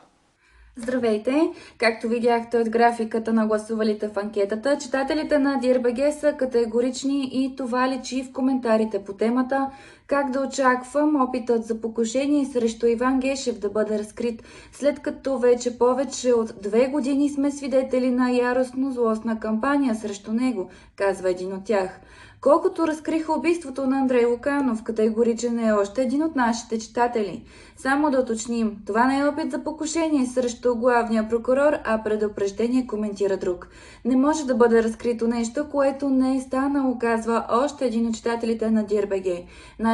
Здравейте! 0.76 1.42
Както 1.78 2.10
видяхте 2.10 2.58
от 2.58 2.70
графиката 2.70 3.34
на 3.34 3.48
гласувалите 3.48 4.08
в 4.08 4.18
анкетата, 4.18 4.78
читателите 4.78 5.40
на 5.40 5.60
Дирбеге 5.60 6.12
са 6.12 6.34
категорични 6.34 7.30
и 7.34 7.56
това 7.56 7.90
личи 7.90 8.24
в 8.24 8.34
коментарите 8.34 9.04
по 9.04 9.14
темата 9.14 9.70
как 10.08 10.32
да 10.32 10.42
очаквам 10.42 11.22
опитът 11.22 11.66
за 11.66 11.82
покушение 11.82 12.46
срещу 12.46 12.86
Иван 12.86 13.20
Гешев 13.20 13.60
да 13.60 13.70
бъде 13.70 14.00
разкрит, 14.00 14.44
след 14.72 15.00
като 15.00 15.38
вече 15.38 15.78
повече 15.78 16.34
от 16.34 16.54
две 16.62 16.88
години 16.88 17.30
сме 17.30 17.52
свидетели 17.52 18.12
на 18.12 18.32
яростно 18.32 18.92
злостна 18.92 19.40
кампания 19.40 19.96
срещу 19.96 20.34
него, 20.34 20.70
казва 20.96 21.30
един 21.30 21.54
от 21.54 21.66
тях. 21.66 22.00
Колкото 22.42 22.88
разкриха 22.88 23.34
убийството 23.34 23.88
на 23.88 24.00
Андрей 24.00 24.26
Луканов, 24.26 24.84
категоричен 24.84 25.60
е 25.60 25.74
още 25.74 26.02
един 26.02 26.24
от 26.24 26.36
нашите 26.36 26.80
читатели. 26.80 27.44
Само 27.78 28.12
да 28.12 28.20
уточним, 28.20 28.78
това 28.86 29.08
не 29.08 29.20
е 29.20 29.26
опит 29.26 29.52
за 29.52 29.64
покушение 29.64 30.26
срещу 30.26 30.76
главния 30.76 31.30
прокурор, 31.30 31.74
а 31.84 32.04
предупреждение 32.04 32.88
коментира 32.88 33.38
друг. 33.38 33.68
Не 34.06 34.16
може 34.16 34.46
да 34.46 34.56
бъде 34.56 34.84
разкрито 34.84 35.28
нещо, 35.28 35.70
което 35.72 36.10
не 36.10 36.38
е 36.38 36.42
станало, 36.42 36.98
казва 37.00 37.46
още 37.50 37.86
един 37.86 38.08
от 38.08 38.16
читателите 38.16 38.72
на 38.72 38.84
Дирбеге. 38.84 39.46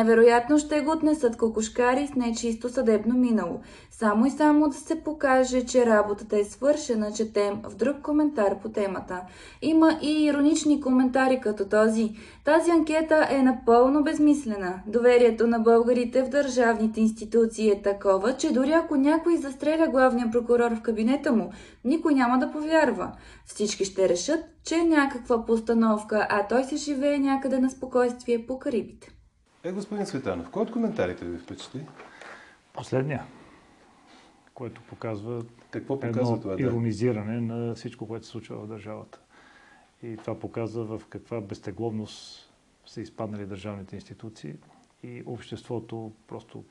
Най-вероятно 0.04 0.60
ще 0.60 0.82
го 0.82 0.92
отнесат 0.92 1.38
кокошкари 1.38 2.08
с 2.08 2.16
нечисто 2.16 2.70
съдебно 2.70 3.14
минало. 3.14 3.60
Само 3.92 4.26
и 4.26 4.30
само 4.30 4.70
да 4.70 4.76
се 4.76 5.04
покаже, 5.04 5.66
че 5.66 5.86
работата 5.86 6.38
е 6.40 6.44
свършена, 6.44 7.12
четем 7.12 7.60
в 7.64 7.76
друг 7.76 8.02
коментар 8.02 8.60
по 8.62 8.70
темата. 8.70 9.22
Има 9.62 10.00
и 10.02 10.26
иронични 10.26 10.82
коментари 10.82 11.40
като 11.42 11.66
този. 11.66 12.12
Тази 12.46 12.72
анкета 12.72 13.28
е 13.30 13.42
напълно 13.42 14.04
безмислена. 14.04 14.82
Доверието 14.88 15.48
на 15.48 15.60
българите 15.60 16.24
в 16.24 16.30
държавните 16.30 17.02
институции 17.02 17.70
е 17.70 17.82
такова, 17.82 18.38
че 18.38 18.54
дори 18.54 18.72
ако 18.72 18.96
някой 18.96 19.38
застреля 19.38 19.88
главния 19.88 20.32
прокурор 20.32 20.72
в 20.72 20.82
кабинета 20.82 21.32
му, 21.32 21.52
никой 21.86 22.14
няма 22.14 22.40
да 22.40 22.52
повярва. 22.52 23.12
Всички 23.46 23.86
ще 23.86 24.10
решат, 24.10 24.40
че 24.64 24.76
е 24.76 24.84
някаква 24.84 25.46
постановка, 25.46 26.28
а 26.30 26.48
той 26.48 26.64
се 26.64 26.76
живее 26.76 27.20
някъде 27.20 27.60
на 27.60 27.70
спокойствие 27.70 28.46
по 28.46 28.60
Карибите. 28.60 29.14
Е, 29.66 29.72
господин 29.72 30.06
Светанов, 30.06 30.50
кой 30.50 30.64
от 30.64 30.72
коментарите 30.72 31.26
ви 31.26 31.38
впечатли? 31.38 31.86
Последния, 32.74 33.26
което 34.54 34.82
показва 34.82 35.44
Какво 35.72 36.00
показва 36.00 36.22
едно 36.22 36.42
това? 36.42 36.56
Да? 36.56 36.64
иронизиране 36.64 37.42
на 37.42 37.76
всичко, 37.76 38.08
което 38.08 38.26
се 38.26 38.32
случва 38.32 38.58
в 38.58 38.68
държавата. 38.68 39.20
И 40.04 40.18
това 40.18 40.40
показва 40.40 40.98
в 40.98 41.06
каква 41.06 41.42
безтегловност 41.42 42.50
са 42.86 43.02
изпаднали 43.02 43.46
държавните 43.46 43.96
институции 43.96 44.56
и 45.04 45.24
обществото 45.26 46.12
просто 46.28 46.64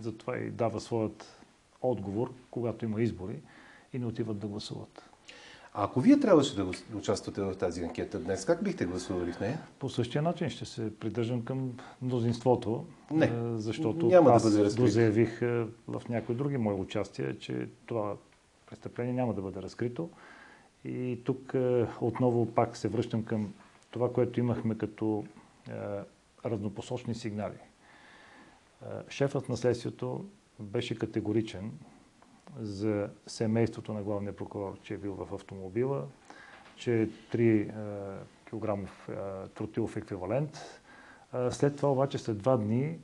затова 0.00 0.38
и 0.38 0.50
дава 0.50 0.80
своят 0.80 1.40
отговор, 1.82 2.32
когато 2.50 2.84
има 2.84 3.02
избори 3.02 3.40
и 3.92 3.98
не 3.98 4.06
отиват 4.06 4.38
да 4.38 4.46
гласуват. 4.46 5.10
А 5.76 5.84
ако 5.84 6.00
вие 6.00 6.20
трябваше 6.20 6.56
да 6.56 6.70
участвате 6.96 7.42
в 7.42 7.54
тази 7.54 7.82
анкета 7.82 8.18
днес, 8.18 8.44
как 8.44 8.64
бихте 8.64 8.86
гласували 8.86 9.32
в 9.32 9.40
нея? 9.40 9.60
По 9.78 9.88
същия 9.88 10.22
начин 10.22 10.50
ще 10.50 10.64
се 10.64 10.98
придържам 10.98 11.44
към 11.44 11.72
мнозинството, 12.02 12.84
Не, 13.10 13.26
е, 13.26 13.30
защото 13.56 14.06
няма 14.06 14.30
да 14.30 14.36
аз 14.36 14.42
бъде 14.42 14.64
разкрито. 14.64 14.82
го 14.82 14.88
заявих 14.88 15.42
е, 15.42 15.66
в 15.88 16.02
някои 16.08 16.34
други 16.34 16.56
мои 16.56 16.74
участия, 16.74 17.38
че 17.38 17.68
това 17.86 18.16
престъпление 18.66 19.12
няма 19.12 19.34
да 19.34 19.42
бъде 19.42 19.62
разкрито. 19.62 20.10
И 20.84 21.20
тук 21.24 21.54
е, 21.54 21.86
отново 22.00 22.46
пак 22.46 22.76
се 22.76 22.88
връщам 22.88 23.24
към 23.24 23.54
това, 23.90 24.12
което 24.12 24.40
имахме 24.40 24.78
като 24.78 25.24
разнопосочни 26.44 27.14
сигнали. 27.14 27.58
Шефът 29.08 29.48
на 29.48 29.56
следствието 29.56 30.24
беше 30.60 30.98
категоричен 30.98 31.72
за 32.60 33.08
семейството 33.26 33.92
на 33.92 34.02
главния 34.02 34.36
прокурор, 34.36 34.78
че 34.82 34.94
е 34.94 34.98
бил 34.98 35.14
в 35.14 35.34
автомобила, 35.34 36.04
че 36.76 37.02
е 37.02 37.08
3 37.08 37.70
кг 38.44 38.90
тротилов 39.54 39.96
еквивалент. 39.96 40.80
Е, 41.34 41.50
След 41.50 41.76
това 41.76 41.92
обаче 41.92 42.18
след 42.18 42.38
два 42.38 42.56
дни 42.56 42.82
е, 42.82 42.98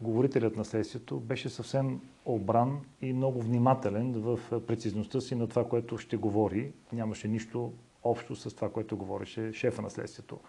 говорителят 0.00 0.56
на 0.56 0.64
следствието 0.64 1.20
беше 1.20 1.48
съвсем 1.48 2.00
обран 2.24 2.80
и 3.02 3.12
много 3.12 3.42
внимателен 3.42 4.12
в 4.12 4.38
прецизността 4.66 5.20
си 5.20 5.34
на 5.34 5.48
това, 5.48 5.68
което 5.68 5.98
ще 5.98 6.16
говори. 6.16 6.72
Нямаше 6.92 7.28
нищо 7.28 7.72
общо 8.04 8.36
с 8.36 8.54
това, 8.54 8.70
което 8.70 8.96
говореше 8.96 9.52
шефа 9.52 9.82
на 9.82 9.90
следствието. 9.90 10.40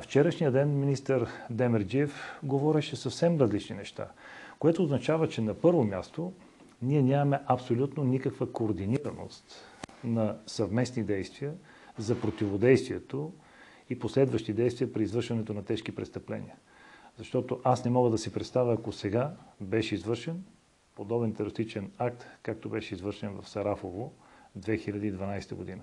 Вчерашния 0.00 0.50
ден 0.50 0.80
министър 0.80 1.28
Демерджиев 1.50 2.38
говореше 2.42 2.96
съвсем 2.96 3.40
различни 3.40 3.76
неща, 3.76 4.08
което 4.58 4.82
означава, 4.82 5.28
че 5.28 5.40
на 5.40 5.54
първо 5.54 5.84
място 5.84 6.32
ние 6.82 7.02
нямаме 7.02 7.40
абсолютно 7.46 8.04
никаква 8.04 8.52
координираност 8.52 9.44
на 10.04 10.36
съвместни 10.46 11.04
действия 11.04 11.54
за 11.98 12.20
противодействието 12.20 13.32
и 13.90 13.98
последващи 13.98 14.52
действия 14.52 14.92
при 14.92 15.02
извършването 15.02 15.54
на 15.54 15.64
тежки 15.64 15.94
престъпления. 15.94 16.54
Защото 17.18 17.60
аз 17.64 17.84
не 17.84 17.90
мога 17.90 18.10
да 18.10 18.18
си 18.18 18.32
представя, 18.32 18.74
ако 18.74 18.92
сега 18.92 19.34
беше 19.60 19.94
извършен 19.94 20.44
подобен 20.96 21.34
терористичен 21.34 21.90
акт, 21.98 22.26
както 22.42 22.68
беше 22.68 22.94
извършен 22.94 23.40
в 23.40 23.48
Сарафово 23.48 24.12
2012 24.58 25.54
година. 25.54 25.82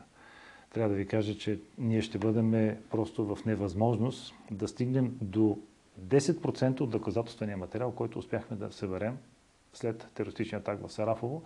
Трябва 0.74 0.90
да 0.90 0.96
ви 0.96 1.08
кажа, 1.08 1.38
че 1.38 1.60
ние 1.78 2.02
ще 2.02 2.18
бъдем 2.18 2.78
просто 2.92 3.36
в 3.36 3.46
невъзможност 3.46 4.34
да 4.52 4.68
стигнем 4.68 5.18
до 5.22 5.60
10% 6.02 6.82
от 6.82 6.90
доказателствения 6.90 7.58
материал, 7.58 7.92
който 7.92 8.20
успяхме 8.20 8.58
да 8.58 8.72
съберем 8.72 9.18
след 9.74 10.08
терористичния 10.14 10.60
атак 10.60 10.88
в 10.88 10.92
Сарафово. 10.92 11.44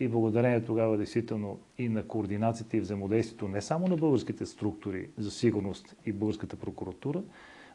И 0.00 0.08
благодарение 0.08 0.64
тогава 0.64 0.96
действително 0.96 1.58
и 1.78 1.88
на 1.88 2.02
координацията 2.02 2.76
и 2.76 2.80
взаимодействието 2.80 3.48
не 3.48 3.60
само 3.60 3.88
на 3.88 3.96
българските 3.96 4.46
структури 4.46 5.08
за 5.18 5.30
сигурност 5.30 5.96
и 6.06 6.12
българската 6.12 6.56
прокуратура, 6.56 7.22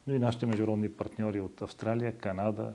но 0.07 0.13
и 0.13 0.19
нашите 0.19 0.45
международни 0.45 0.89
партньори 0.89 1.41
от 1.41 1.61
Австралия, 1.61 2.17
Канада, 2.17 2.73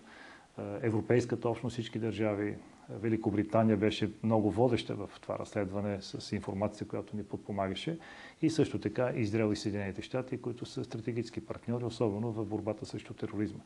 Европейската 0.83 1.49
общност, 1.49 1.73
всички 1.75 1.99
държави. 1.99 2.57
Великобритания 2.91 3.77
беше 3.77 4.11
много 4.23 4.51
водеща 4.51 4.95
в 4.95 5.11
това 5.21 5.39
разследване 5.39 5.99
с 6.01 6.33
информация, 6.33 6.87
която 6.87 7.17
ни 7.17 7.25
подпомагаше. 7.25 7.99
И 8.43 8.51
също 8.51 8.81
така 8.81 9.13
Израел 9.15 9.53
и 9.53 9.57
Съединените 9.57 10.03
щати, 10.03 10.41
които 10.41 10.67
са 10.67 10.85
стратегически 10.85 11.47
партньори, 11.47 11.85
особено 11.85 12.33
в 12.33 12.45
борбата 12.45 12.87
срещу 12.87 13.15
тероризма. 13.15 13.61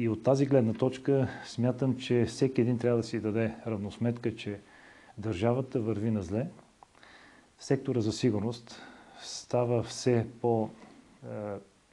И 0.00 0.08
от 0.08 0.22
тази 0.22 0.46
гледна 0.46 0.72
точка 0.72 1.28
смятам, 1.44 1.96
че 1.96 2.24
всеки 2.24 2.60
един 2.60 2.78
трябва 2.78 2.96
да 2.96 3.06
си 3.06 3.20
даде 3.20 3.54
равносметка, 3.66 4.34
че 4.36 4.60
държавата 5.18 5.80
върви 5.80 6.10
на 6.10 6.22
зле. 6.22 6.46
Сектора 7.58 8.00
за 8.00 8.12
сигурност 8.12 8.82
става 9.22 9.82
все 9.82 10.26
по 10.40 10.70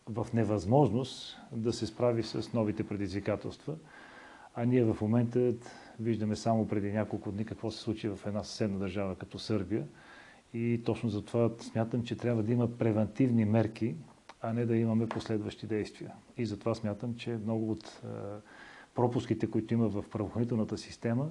в 0.09 0.27
невъзможност 0.33 1.37
да 1.51 1.73
се 1.73 1.85
справи 1.87 2.23
с 2.23 2.53
новите 2.53 2.87
предизвикателства. 2.87 3.75
А 4.55 4.65
ние 4.65 4.83
в 4.83 4.97
момента 5.01 5.53
виждаме 5.99 6.35
само 6.35 6.67
преди 6.67 6.91
няколко 6.91 7.31
дни 7.31 7.45
какво 7.45 7.71
се 7.71 7.79
случи 7.79 8.09
в 8.09 8.19
една 8.25 8.43
съседна 8.43 8.79
държава 8.79 9.15
като 9.15 9.39
Сърбия. 9.39 9.87
И 10.53 10.81
точно 10.85 11.09
за 11.09 11.25
това 11.25 11.49
смятам, 11.59 12.03
че 12.03 12.15
трябва 12.17 12.43
да 12.43 12.51
има 12.53 12.77
превентивни 12.77 13.45
мерки, 13.45 13.95
а 14.41 14.53
не 14.53 14.65
да 14.65 14.75
имаме 14.77 15.07
последващи 15.09 15.67
действия. 15.67 16.11
И 16.37 16.45
затова 16.45 16.75
смятам, 16.75 17.15
че 17.15 17.29
много 17.43 17.71
от 17.71 18.01
пропуските, 18.95 19.47
които 19.51 19.73
има 19.73 19.87
в 19.89 20.03
правоохранителната 20.11 20.77
система, 20.77 21.29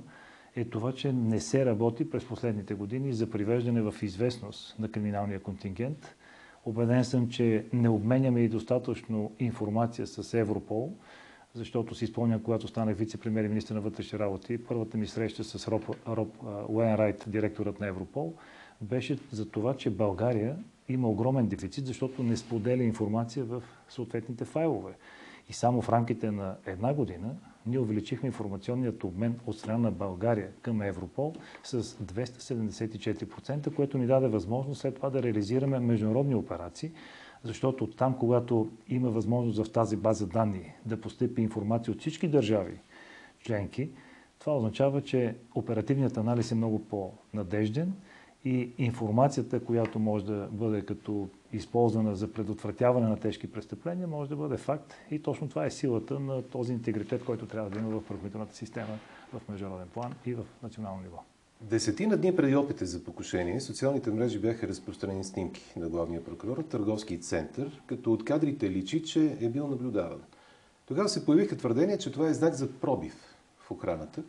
е 0.57 0.65
това, 0.65 0.93
че 0.93 1.13
не 1.13 1.41
се 1.41 1.67
работи 1.67 2.11
през 2.11 2.25
последните 2.25 2.75
години 2.75 3.13
за 3.13 3.31
привеждане 3.31 3.83
в 3.83 3.95
известност 4.03 4.79
на 4.79 4.91
криминалния 4.91 5.41
контингент. 5.41 6.17
Обеден 6.65 7.05
съм, 7.05 7.29
че 7.29 7.67
не 7.73 7.89
обменяме 7.89 8.41
и 8.41 8.49
достатъчно 8.49 9.33
информация 9.39 10.07
с 10.07 10.35
Европол, 10.35 10.93
защото 11.55 11.95
си 11.95 12.07
спомням, 12.07 12.43
когато 12.43 12.69
станах 12.69 12.97
вице-премьер 12.97 13.45
и 13.45 13.49
министър 13.49 13.75
на 13.75 13.81
вътрешни 13.81 14.19
работи, 14.19 14.59
първата 14.59 14.99
ми 14.99 15.07
среща 15.07 15.45
с 15.45 15.69
Роб, 15.69 15.85
Роб 16.09 16.29
Уенрайт, 16.69 17.25
директорът 17.29 17.81
на 17.81 17.87
Европол, 17.87 18.35
беше 18.81 19.19
за 19.33 19.51
това, 19.51 19.77
че 19.77 19.91
България 19.91 20.57
има 20.89 21.09
огромен 21.09 21.47
дефицит, 21.47 21.87
защото 21.87 22.23
не 22.23 22.37
споделя 22.37 22.83
информация 22.83 23.45
в 23.45 23.63
съответните 23.89 24.45
файлове. 24.45 24.93
И 25.49 25.53
само 25.53 25.83
в 25.83 25.89
рамките 25.89 26.31
на 26.31 26.57
една 26.67 26.95
година 26.95 27.35
ние 27.67 27.79
увеличихме 27.79 28.27
информационният 28.27 29.05
обмен 29.05 29.41
от 29.47 29.59
страна 29.59 29.79
на 29.79 29.91
България 29.91 30.51
към 30.63 30.83
Европол 30.83 31.35
с 31.63 31.83
274%, 31.83 33.75
което 33.75 33.99
ни 33.99 34.07
даде 34.07 34.29
възможност 34.29 34.81
след 34.81 34.95
това 34.95 35.11
да 35.11 35.23
реализираме 35.23 35.79
международни 35.79 36.35
операции, 36.35 36.93
защото 37.45 37.87
там, 37.87 38.19
когато 38.19 38.71
има 38.89 39.11
възможност 39.11 39.65
в 39.65 39.73
тази 39.73 39.97
база 39.97 40.27
данни 40.27 40.73
да 40.87 41.01
постъпи 41.01 41.43
информация 41.43 41.93
от 41.93 42.01
всички 42.01 42.29
държави 42.29 42.81
членки, 43.41 43.91
това 44.39 44.57
означава, 44.57 45.03
че 45.03 45.37
оперативният 45.55 46.17
анализ 46.17 46.53
е 46.53 46.55
много 46.55 46.85
по-надежден 46.85 47.93
и 48.47 48.73
информацията, 48.79 49.61
която 49.61 49.99
може 49.99 50.25
да 50.25 50.49
бъде 50.53 50.83
като 50.83 51.29
използвана 51.53 52.17
за 52.17 52.33
предотвратяване 52.33 53.09
на 53.09 53.17
тежки 53.17 53.53
престъпления, 53.53 54.09
може 54.09 54.31
да 54.31 54.37
бъде 54.37 54.57
факт. 54.57 54.95
И 55.11 55.19
точно 55.19 55.49
това 55.49 55.67
е 55.67 55.71
силата 55.71 56.21
на 56.21 56.43
този 56.43 56.73
интегритет, 56.73 57.25
който 57.25 57.47
трябва 57.47 57.71
да 57.71 57.79
има 57.79 57.89
в 57.89 58.05
правоохранителната 58.05 58.57
система 58.57 58.99
в 59.33 59.49
международен 59.49 59.89
план 59.95 60.15
и 60.27 60.35
в 60.35 60.45
национално 60.63 61.03
ниво. 61.03 61.23
Десетина 61.61 62.17
дни 62.17 62.37
преди 62.37 62.57
опите 62.57 62.85
за 62.85 63.05
покушение, 63.05 63.61
социалните 63.61 64.11
мрежи 64.11 64.39
бяха 64.39 64.69
разпространени 64.69 65.25
снимки 65.25 65.63
на 65.77 65.89
главния 65.89 66.25
прокурор 66.25 66.63
търговски 66.63 67.21
център, 67.21 67.83
като 67.87 68.13
от 68.13 68.25
кадрите 68.25 68.71
личи, 68.71 69.03
че 69.03 69.37
е 69.41 69.49
бил 69.49 69.69
наблюдаван. 69.69 70.23
Тогава 70.87 71.09
се 71.09 71.27
появиха 71.27 71.57
твърдения, 71.57 71.99
че 71.99 72.13
това 72.13 72.29
е 72.29 72.35
знак 72.35 72.55
за 72.55 72.73
пробив 72.73 73.15
в 73.59 73.71
охраната. 73.71 74.23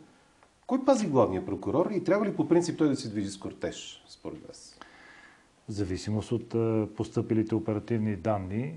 Кой 0.68 0.84
пази 0.84 1.06
главния 1.06 1.46
прокурор 1.46 1.90
и 1.90 2.04
трябва 2.04 2.26
ли 2.26 2.36
по 2.36 2.48
принцип 2.48 2.78
той 2.78 2.88
да 2.88 2.96
се 2.96 3.08
движи 3.08 3.28
с 3.28 3.38
кортеж, 3.38 4.04
според 4.08 4.46
вас? 4.46 4.78
В 5.68 5.72
зависимост 5.72 6.32
от 6.32 6.54
поступилите 6.94 7.54
оперативни 7.54 8.16
данни, 8.16 8.74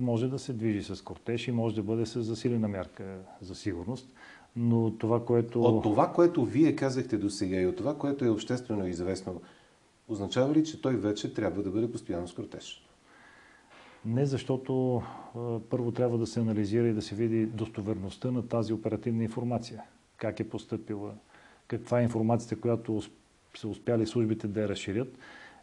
може 0.00 0.28
да 0.28 0.38
се 0.38 0.52
движи 0.52 0.82
с 0.82 1.04
кортеж 1.04 1.48
и 1.48 1.52
може 1.52 1.74
да 1.74 1.82
бъде 1.82 2.06
с 2.06 2.22
засилена 2.22 2.68
мярка 2.68 3.18
за 3.40 3.54
сигурност. 3.54 4.14
Но 4.56 4.90
това, 4.98 5.24
което... 5.24 5.62
От 5.62 5.82
това, 5.82 6.12
което 6.12 6.44
вие 6.44 6.76
казахте 6.76 7.18
до 7.18 7.30
сега 7.30 7.60
и 7.60 7.66
от 7.66 7.76
това, 7.76 7.94
което 7.94 8.24
е 8.24 8.30
обществено 8.30 8.86
известно, 8.86 9.40
означава 10.08 10.54
ли, 10.54 10.64
че 10.64 10.82
той 10.82 10.96
вече 10.96 11.34
трябва 11.34 11.62
да 11.62 11.70
бъде 11.70 11.92
постоянно 11.92 12.28
с 12.28 12.34
кортеж? 12.34 12.86
Не, 14.04 14.26
защото 14.26 15.02
първо 15.70 15.92
трябва 15.92 16.18
да 16.18 16.26
се 16.26 16.40
анализира 16.40 16.88
и 16.88 16.94
да 16.94 17.02
се 17.02 17.14
види 17.14 17.46
достоверността 17.46 18.30
на 18.30 18.48
тази 18.48 18.72
оперативна 18.72 19.22
информация. 19.22 19.82
Как 20.16 20.40
е 20.40 20.48
поступила, 20.48 21.12
каква 21.68 22.00
е 22.00 22.02
информацията, 22.02 22.60
която 22.60 23.02
са 23.56 23.68
успяли 23.68 24.06
службите 24.06 24.48
да 24.48 24.60
я 24.60 24.68
разширят. 24.68 25.18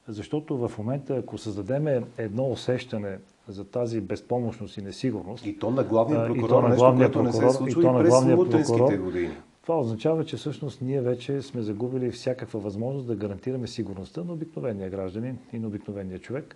Защото 0.08 0.58
в 0.58 0.78
момента, 0.78 1.16
ако 1.16 1.38
създадем 1.38 2.06
едно 2.18 2.52
усещане 2.52 3.18
за 3.48 3.66
тази 3.66 4.02
безпомощност 4.02 4.78
и 4.78 4.82
несигурност. 4.82 5.46
И 5.46 5.60
то 5.60 5.72
на 5.72 5.84
главния 5.84 6.26
прокурор, 6.26 6.46
и 6.46 6.50
то 6.50 6.62
на 6.62 6.76
главния 6.76 7.08
нещо, 7.08 7.24
прокурор, 7.24 7.44
не 7.44 7.52
се 7.52 7.58
случва 7.58 7.82
и, 7.82 7.84
то 7.84 7.94
на 7.94 8.04
главния 8.04 8.38
прокурор, 8.38 8.98
години. 8.98 9.32
Това 9.62 9.80
означава, 9.80 10.26
че 10.26 10.38
всъщност 10.38 10.82
ние 10.82 11.02
вече 11.02 11.42
сме 11.42 11.62
загубили 11.62 12.12
всякаква 12.12 12.60
възможност 12.60 13.08
да 13.08 13.16
гарантираме 13.16 13.68
сигурността 13.68 14.24
на 14.24 14.34
обикновения 14.34 14.90
гражданин 14.90 15.38
и 15.54 15.60
на 15.60 15.68
обикновения 15.68 16.20
човек, 16.20 16.56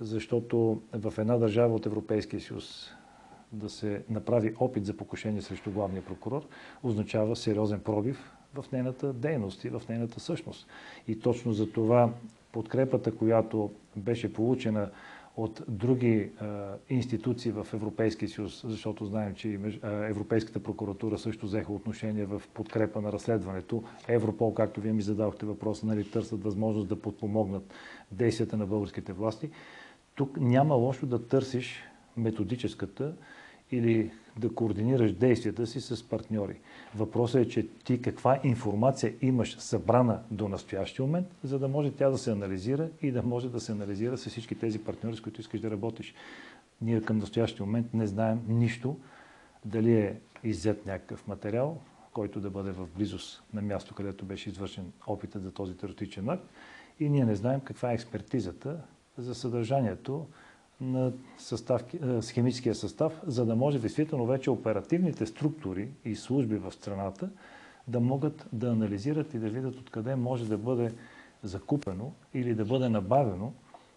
защото 0.00 0.80
в 0.92 1.14
една 1.18 1.36
държава 1.38 1.74
от 1.74 1.86
Европейския 1.86 2.40
съюз 2.40 2.90
да 3.54 3.70
се 3.70 4.02
направи 4.10 4.54
опит 4.60 4.86
за 4.86 4.96
покушение 4.96 5.42
срещу 5.42 5.70
главния 5.70 6.04
прокурор 6.04 6.46
означава 6.82 7.36
сериозен 7.36 7.80
пробив 7.80 8.32
в 8.54 8.64
нейната 8.72 9.12
дейност 9.12 9.64
и 9.64 9.68
в 9.68 9.82
нейната 9.88 10.20
същност. 10.20 10.66
И 11.08 11.20
точно 11.20 11.52
за 11.52 11.72
това 11.72 12.12
подкрепата, 12.52 13.16
която 13.16 13.70
беше 13.96 14.32
получена 14.32 14.90
от 15.36 15.62
други 15.68 16.30
а, 16.40 16.74
институции 16.88 17.52
в 17.52 17.66
Европейския 17.72 18.28
съюз, 18.28 18.64
защото 18.66 19.04
знаем, 19.04 19.34
че 19.34 19.58
Европейската 19.82 20.62
прокуратура 20.62 21.18
също 21.18 21.46
взеха 21.46 21.72
отношение 21.72 22.24
в 22.24 22.42
подкрепа 22.54 23.00
на 23.00 23.12
разследването. 23.12 23.82
Европол, 24.08 24.54
както 24.54 24.80
вие 24.80 24.92
ми 24.92 25.02
задавахте 25.02 25.46
въпроса, 25.46 25.86
нали, 25.86 26.10
търсят 26.10 26.42
възможност 26.42 26.88
да 26.88 27.00
подпомогнат 27.00 27.74
действията 28.12 28.56
на 28.56 28.66
българските 28.66 29.12
власти. 29.12 29.50
Тук 30.14 30.40
няма 30.40 30.74
лошо 30.74 31.06
да 31.06 31.26
търсиш 31.26 31.82
методическата 32.16 33.14
или 33.72 34.10
да 34.38 34.54
координираш 34.54 35.12
действията 35.12 35.66
си 35.66 35.80
с 35.80 36.08
партньори. 36.08 36.56
Въпросът 36.94 37.46
е, 37.46 37.48
че 37.48 37.68
ти 37.68 38.02
каква 38.02 38.40
информация 38.44 39.14
имаш 39.22 39.56
събрана 39.58 40.20
до 40.30 40.48
настоящия 40.48 41.06
момент, 41.06 41.26
за 41.44 41.58
да 41.58 41.68
може 41.68 41.90
тя 41.90 42.10
да 42.10 42.18
се 42.18 42.30
анализира 42.30 42.88
и 43.02 43.10
да 43.10 43.22
може 43.22 43.48
да 43.48 43.60
се 43.60 43.72
анализира 43.72 44.18
с 44.18 44.28
всички 44.28 44.54
тези 44.54 44.84
партньори, 44.84 45.16
с 45.16 45.20
които 45.20 45.40
искаш 45.40 45.60
да 45.60 45.70
работиш. 45.70 46.14
Ние 46.82 47.02
към 47.02 47.18
настоящия 47.18 47.66
момент 47.66 47.94
не 47.94 48.06
знаем 48.06 48.40
нищо 48.48 48.96
дали 49.64 49.92
е 49.92 50.20
иззет 50.44 50.86
някакъв 50.86 51.26
материал, 51.28 51.80
който 52.12 52.40
да 52.40 52.50
бъде 52.50 52.72
в 52.72 52.88
близост 52.96 53.42
на 53.54 53.62
място, 53.62 53.94
където 53.94 54.24
беше 54.24 54.50
извършен 54.50 54.92
опитът 55.06 55.42
за 55.42 55.50
този 55.50 55.76
терористичен 55.76 56.28
акт. 56.28 56.44
И 57.00 57.08
ние 57.08 57.24
не 57.24 57.34
знаем 57.34 57.60
каква 57.60 57.90
е 57.90 57.94
експертизата 57.94 58.80
за 59.18 59.34
съдържанието 59.34 60.26
на 60.80 61.12
състав, 61.38 61.84
с 62.20 62.30
химическия 62.30 62.74
състав, 62.74 63.20
за 63.26 63.46
да 63.46 63.56
може 63.56 63.78
действително 63.78 64.26
вече 64.26 64.50
оперативните 64.50 65.26
структури 65.26 65.88
и 66.04 66.16
служби 66.16 66.56
в 66.56 66.72
страната 66.72 67.30
да 67.88 68.00
могат 68.00 68.48
да 68.52 68.70
анализират 68.70 69.34
и 69.34 69.38
да 69.38 69.50
видят 69.50 69.76
откъде 69.76 70.16
може 70.16 70.48
да 70.48 70.58
бъде 70.58 70.94
закупено 71.42 72.12
или 72.34 72.54
да 72.54 72.64
бъде 72.64 72.88
набавено 72.88 73.52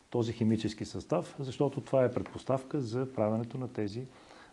този 0.09 0.33
химически 0.33 0.85
състав, 0.85 1.35
защото 1.39 1.81
това 1.81 2.03
е 2.03 2.11
предпоставка 2.11 2.81
за 2.81 3.13
правенето 3.13 3.57
на 3.57 3.67
тези 3.67 4.05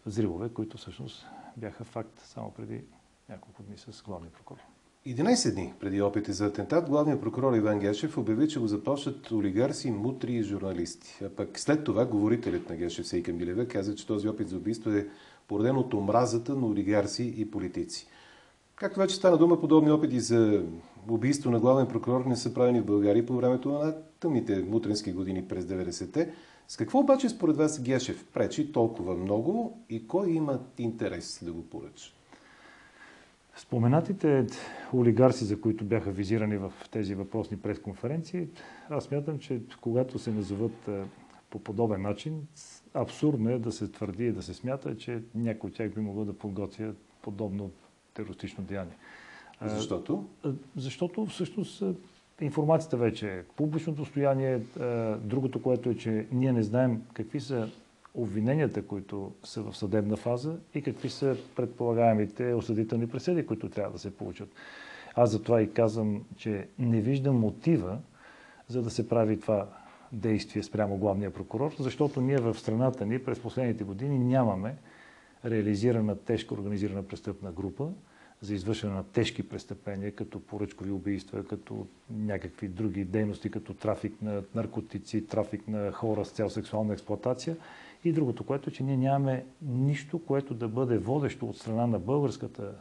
взривове, 0.07 0.49
които 0.49 0.79
всъщност 0.79 1.27
бяха 1.57 1.85
факт 1.85 2.21
само 2.25 2.51
преди 2.51 2.85
няколко 3.29 3.63
дни 3.63 3.79
с 3.79 4.03
главния 4.03 4.33
прокурор. 4.33 4.74
11 5.07 5.55
дни 5.55 5.73
преди 5.81 6.03
опити 6.03 6.33
за 6.33 6.47
атентат, 6.47 6.89
главният 6.89 7.21
прокурор 7.21 7.55
Иван 7.55 7.79
Гешев 7.79 8.19
обяви, 8.19 8.49
че 8.49 8.61
го 8.61 8.67
започват 8.67 9.33
олигарси, 9.33 9.91
мутри 9.91 10.33
и 10.33 10.43
журналисти. 10.43 11.25
А 11.25 11.29
пък 11.29 11.59
след 11.59 11.85
това 11.85 12.05
говорителят 12.05 12.71
на 12.71 12.77
Гешев 12.77 13.07
Сейка 13.07 13.33
Милева 13.33 13.67
каза, 13.67 13.95
че 13.95 14.07
този 14.07 14.29
опит 14.29 14.49
за 14.49 14.57
убийство 14.57 14.91
е 14.91 15.07
породен 15.49 15.77
от 15.77 15.95
омразата 15.95 16.55
на 16.55 16.67
олигарси 16.67 17.35
и 17.37 17.51
политици. 17.51 18.07
Както 18.77 19.01
вече 19.01 19.17
стана 19.17 19.39
дума, 19.39 19.61
подобни 19.61 19.91
опити 19.91 20.21
за 20.21 20.63
убийство 21.09 21.51
на 21.51 21.61
главен 21.61 21.87
прокурор 21.87 22.25
не 22.25 22.37
са 22.37 22.55
правени 22.55 22.81
в 22.81 22.87
България 22.87 23.27
по 23.27 23.37
времето 23.37 23.73
на 23.73 23.97
тъмните 24.21 24.65
мутренски 24.69 25.13
години 25.13 25.49
през 25.49 25.65
90-те. 25.65 26.33
С 26.69 26.77
какво 26.77 26.99
обаче 26.99 27.29
според 27.29 27.57
вас 27.57 27.83
Гешев 27.83 28.27
пречи 28.35 28.73
толкова 28.73 29.17
много 29.17 29.79
и 29.89 30.07
кой 30.07 30.31
има 30.31 30.59
интерес 30.79 31.41
да 31.45 31.53
го 31.53 31.63
поръча? 31.63 32.13
Споменатите 33.57 34.47
олигарси, 34.95 35.45
за 35.45 35.61
които 35.61 35.85
бяха 35.85 36.11
визирани 36.11 36.57
в 36.57 36.73
тези 36.91 37.15
въпросни 37.15 37.57
пресконференции, 37.57 38.49
аз 38.91 39.11
мятам, 39.11 39.39
че 39.39 39.61
когато 39.81 40.19
се 40.19 40.33
назоват 40.33 40.91
по 41.51 41.59
подобен 41.59 42.03
начин, 42.03 42.47
абсурдно 42.95 43.51
е 43.51 43.59
да 43.59 43.73
се 43.73 43.89
твърди 43.89 44.27
и 44.27 44.33
да 44.33 44.43
се 44.43 44.55
смята, 44.55 44.97
че 44.97 45.23
някой 45.35 45.71
от 45.71 45.77
тях 45.77 45.95
би 45.95 46.01
могло 46.01 46.25
да 46.25 46.39
подготвя 46.39 46.93
подобно 47.23 47.71
терористично 48.15 48.65
деяние. 48.65 48.97
Защото? 49.63 50.25
Защото 50.77 51.27
всъщност 51.27 51.83
информацията 52.41 52.97
вече 52.97 53.39
е 53.39 53.43
публично 53.43 53.93
достояние. 53.93 54.61
Другото, 55.21 55.63
което 55.63 55.91
е, 55.91 55.95
че 55.95 56.27
ние 56.33 56.53
не 56.53 56.63
знаем 56.63 57.03
какви 57.13 57.41
са 57.41 57.69
обвиненията, 58.15 58.83
които 58.83 59.33
са 59.45 59.63
в 59.63 59.77
съдебна 59.77 60.17
фаза 60.17 60.57
и 60.75 60.83
какви 60.83 61.11
са 61.11 61.37
предполагаемите 61.57 62.55
осъдителни 62.55 63.09
присъди, 63.09 63.47
които 63.47 63.69
трябва 63.69 63.93
да 63.93 63.99
се 63.99 64.17
получат. 64.17 64.49
Аз 65.15 65.31
затова 65.31 65.63
и 65.63 65.73
казвам, 65.73 66.25
че 66.37 66.69
не 66.79 67.01
виждам 67.01 67.37
мотива 67.37 67.99
за 68.69 68.83
да 68.83 68.91
се 68.91 69.09
прави 69.09 69.41
това 69.41 69.69
действие 70.13 70.63
спрямо 70.63 70.97
главния 70.97 71.31
прокурор, 71.31 71.73
защото 71.79 72.21
ние 72.21 72.39
в 72.39 72.55
страната 72.55 73.07
ни 73.07 73.19
през 73.19 73.41
последните 73.41 73.85
години 73.85 74.19
нямаме 74.19 74.77
реализирана 75.45 76.17
тежка 76.17 76.55
организирана 76.55 77.03
престъпна 77.03 77.53
група 77.53 77.89
за 78.41 78.55
извършване 78.55 78.95
на 78.95 79.05
тежки 79.05 79.49
престъпления, 79.49 80.13
като 80.13 80.41
поръчкови 80.41 80.91
убийства, 80.91 81.45
като 81.45 81.87
някакви 82.11 82.69
други 82.69 83.05
дейности, 83.05 83.51
като 83.51 83.75
трафик 83.75 84.23
на 84.23 84.43
наркотици, 84.55 85.27
трафик 85.27 85.69
на 85.69 85.93
хора 85.93 86.25
с 86.25 86.31
цел 86.31 86.51
сексуална 86.51 86.93
експлоатация 86.93 87.57
и 88.05 88.13
другото, 88.13 88.45
което 88.45 88.71
е, 88.71 88.73
че 88.73 88.83
ние 88.83 88.97
нямаме 88.97 89.47
нищо, 89.63 90.25
което 90.25 90.55
да 90.55 90.69
бъде 90.69 90.99
водещо 90.99 91.47
от 91.47 91.57
страна 91.57 91.87
на 91.87 91.99
българската 91.99 92.75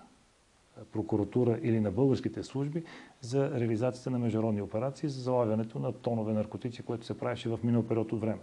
прокуратура 0.91 1.59
или 1.61 1.79
на 1.79 1.91
българските 1.91 2.43
служби 2.43 2.83
за 3.21 3.51
реализацията 3.59 4.09
на 4.11 4.19
международни 4.19 4.61
операции, 4.61 5.09
за 5.09 5.21
залавянето 5.21 5.79
на 5.79 5.93
тонове 5.93 6.33
наркотици, 6.33 6.83
което 6.83 7.05
се 7.05 7.17
правеше 7.17 7.49
в 7.49 7.59
минал 7.63 7.87
период 7.87 8.11
от 8.11 8.21
време. 8.21 8.41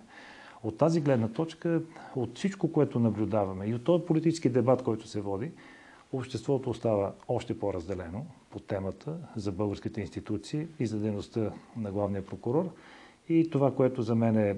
От 0.62 0.76
тази 0.76 1.00
гледна 1.00 1.28
точка, 1.28 1.82
от 2.16 2.36
всичко, 2.36 2.72
което 2.72 2.98
наблюдаваме 2.98 3.66
и 3.66 3.74
от 3.74 3.84
този 3.84 4.04
политически 4.04 4.48
дебат, 4.48 4.82
който 4.82 5.06
се 5.06 5.20
води, 5.20 5.50
обществото 6.12 6.70
остава 6.70 7.12
още 7.28 7.58
по-разделено 7.58 8.26
по 8.50 8.60
темата 8.60 9.16
за 9.36 9.52
българските 9.52 10.00
институции 10.00 10.66
и 10.78 10.86
за 10.86 10.98
дейността 10.98 11.52
на 11.76 11.92
главния 11.92 12.26
прокурор. 12.26 12.70
И 13.30 13.50
това, 13.50 13.74
което 13.74 14.02
за 14.02 14.14
мен 14.14 14.36
е 14.38 14.56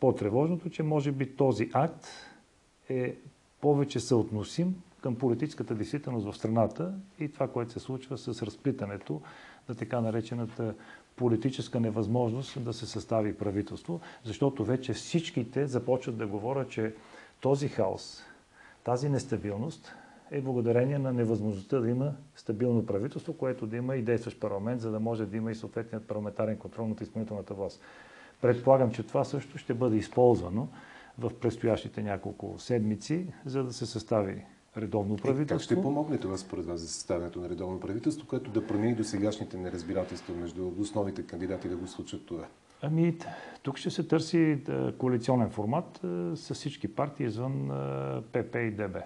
по-тревожното, 0.00 0.70
че 0.70 0.82
може 0.82 1.12
би 1.12 1.36
този 1.36 1.70
акт 1.72 2.06
е 2.88 3.16
повече 3.60 4.00
съотносим 4.00 4.74
към 5.00 5.16
политическата 5.16 5.74
действителност 5.74 6.26
в 6.26 6.36
страната 6.36 6.94
и 7.20 7.28
това, 7.28 7.48
което 7.48 7.72
се 7.72 7.80
случва 7.80 8.18
с 8.18 8.42
разплитането 8.42 9.20
на 9.68 9.74
така 9.74 10.00
наречената 10.00 10.74
политическа 11.16 11.80
невъзможност 11.80 12.64
да 12.64 12.72
се 12.72 12.86
състави 12.86 13.34
правителство, 13.34 14.00
защото 14.24 14.64
вече 14.64 14.92
всичките 14.92 15.66
започват 15.66 16.16
да 16.16 16.26
говорят, 16.26 16.70
че 16.70 16.94
този 17.40 17.68
хаос, 17.68 18.22
тази 18.84 19.08
нестабилност 19.08 19.94
е 20.30 20.40
благодарение 20.40 20.98
на 20.98 21.12
невъзможността 21.12 21.80
да 21.80 21.90
има 21.90 22.12
стабилно 22.36 22.86
правителство, 22.86 23.32
което 23.32 23.66
да 23.66 23.76
има 23.76 23.96
и 23.96 24.02
действащ 24.02 24.40
парламент, 24.40 24.80
за 24.80 24.90
да 24.90 25.00
може 25.00 25.26
да 25.26 25.36
има 25.36 25.50
и 25.50 25.54
съответният 25.54 26.06
парламентарен 26.06 26.56
контрол 26.56 26.88
над 26.88 27.00
изпълнителната 27.00 27.54
власт. 27.54 27.80
Предполагам, 28.40 28.92
че 28.92 29.02
това 29.02 29.24
също 29.24 29.58
ще 29.58 29.74
бъде 29.74 29.96
използвано 29.96 30.68
в 31.18 31.30
предстоящите 31.40 32.02
няколко 32.02 32.54
седмици, 32.58 33.26
за 33.44 33.64
да 33.64 33.72
се 33.72 33.86
състави 33.86 34.44
редовно 34.76 35.16
правителство. 35.16 35.56
Как 35.56 35.64
ще 35.64 35.82
помогне 35.82 36.18
това 36.18 36.36
според 36.36 36.66
вас 36.66 36.80
за 36.80 36.88
съставянето 36.88 37.40
на 37.40 37.48
редовно 37.48 37.80
правителство, 37.80 38.26
което 38.26 38.50
да 38.50 38.66
промени 38.66 38.94
до 38.94 39.04
сегашните 39.04 39.56
неразбирателства 39.56 40.34
между 40.34 40.70
основните 40.78 41.26
кандидати 41.26 41.68
да 41.68 41.76
го 41.76 41.86
случат 41.86 42.26
това? 42.26 42.46
Ами, 42.82 43.18
тук 43.62 43.76
ще 43.76 43.90
се 43.90 44.08
търси 44.08 44.58
коалиционен 44.98 45.50
формат 45.50 46.00
с 46.34 46.54
всички 46.54 46.94
партии 46.94 47.26
извън 47.26 47.68
ПП 48.32 48.54
и 48.54 48.70
ДБ. 48.70 48.96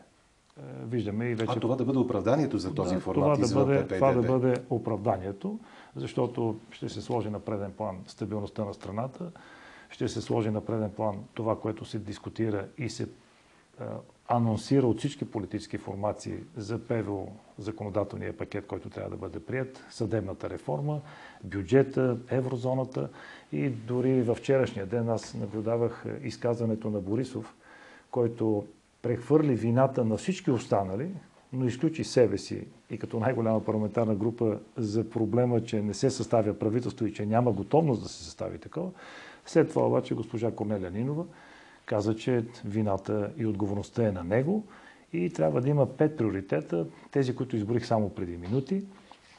Виждаме 0.85 1.25
и 1.25 1.35
вече... 1.35 1.53
А 1.57 1.61
това 1.61 1.77
да 1.77 1.85
бъде 1.85 1.99
оправданието 1.99 2.59
за 2.59 2.75
този 2.75 2.95
да, 2.95 3.01
формат 3.01 3.41
това 3.41 3.65
да 3.65 3.65
бъде, 3.65 3.97
Това 3.97 4.13
да 4.13 4.23
бъде 4.23 4.55
оправданието, 4.71 5.59
защото 5.97 6.57
ще 6.71 6.89
се 6.89 7.01
сложи 7.01 7.31
на 7.31 7.41
преден 7.41 7.73
план 7.73 7.99
стабилността 8.07 8.65
на 8.65 8.75
страната, 8.75 9.31
ще 9.91 10.09
се 10.09 10.21
сложи 10.21 10.51
на 10.51 10.61
преден 10.61 10.91
план 10.91 11.17
това, 11.35 11.61
което 11.61 11.85
се 11.85 11.99
дискутира 11.99 12.67
и 12.79 12.91
се 12.91 13.09
анонсира 14.29 14.87
от 14.87 14.99
всички 14.99 15.31
политически 15.31 15.79
формации 15.79 16.35
за 16.57 16.79
ПВО 16.79 17.33
законодателния 17.59 18.37
пакет, 18.37 18.67
който 18.67 18.91
трябва 18.91 19.11
да 19.11 19.17
бъде 19.17 19.41
прият, 19.41 19.85
съдебната 19.91 20.51
реформа, 20.51 21.01
бюджета, 21.45 22.17
еврозоната. 22.31 23.09
И 23.53 23.69
дори 23.69 24.23
във 24.23 24.39
вчерашния 24.39 24.87
ден 24.87 25.09
аз 25.09 25.35
наблюдавах 25.35 26.05
изказването 26.23 26.91
на 26.91 27.01
Борисов, 27.01 27.55
който 28.11 28.67
прехвърли 29.03 29.55
вината 29.55 30.05
на 30.05 30.17
всички 30.17 30.51
останали, 30.51 31.09
но 31.53 31.67
изключи 31.67 32.05
себе 32.05 32.39
си 32.39 32.67
и 32.91 32.99
като 32.99 33.21
най-голяма 33.21 33.65
парламентарна 33.65 34.15
група 34.15 34.59
за 34.77 35.11
проблема, 35.11 35.65
че 35.65 35.83
не 35.83 35.95
се 35.95 36.11
съставя 36.11 36.59
правителство 36.59 37.07
и 37.07 37.15
че 37.15 37.27
няма 37.27 37.53
готовност 37.53 38.03
да 38.03 38.09
се 38.09 38.25
състави 38.25 38.59
такова. 38.59 38.91
След 39.47 39.69
това 39.69 39.87
обаче 39.87 40.15
госпожа 40.15 40.51
Корнелия 40.51 40.91
Нинова 40.91 41.25
каза, 41.87 42.17
че 42.17 42.45
вината 42.65 43.31
и 43.37 43.47
отговорността 43.47 44.09
е 44.09 44.13
на 44.13 44.25
него 44.25 44.65
и 45.13 45.31
трябва 45.31 45.61
да 45.61 45.69
има 45.69 45.87
пет 45.87 46.17
приоритета, 46.17 46.87
тези, 47.11 47.35
които 47.37 47.57
изборих 47.57 47.87
само 47.87 48.11
преди 48.11 48.37
минути, 48.37 48.85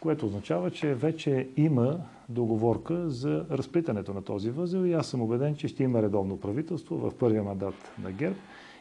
което 0.01 0.25
означава, 0.25 0.71
че 0.71 0.93
вече 0.93 1.47
има 1.57 1.99
договорка 2.29 3.09
за 3.09 3.45
разплитането 3.51 4.13
на 4.13 4.21
този 4.21 4.49
възел 4.51 4.85
и 4.85 4.93
аз 4.93 5.07
съм 5.07 5.21
убеден, 5.21 5.55
че 5.55 5.67
ще 5.67 5.83
има 5.83 6.01
редовно 6.01 6.39
правителство 6.39 6.97
в 6.97 7.17
първия 7.17 7.43
мандат 7.43 7.91
на 8.03 8.11
ГЕРБ 8.11 8.35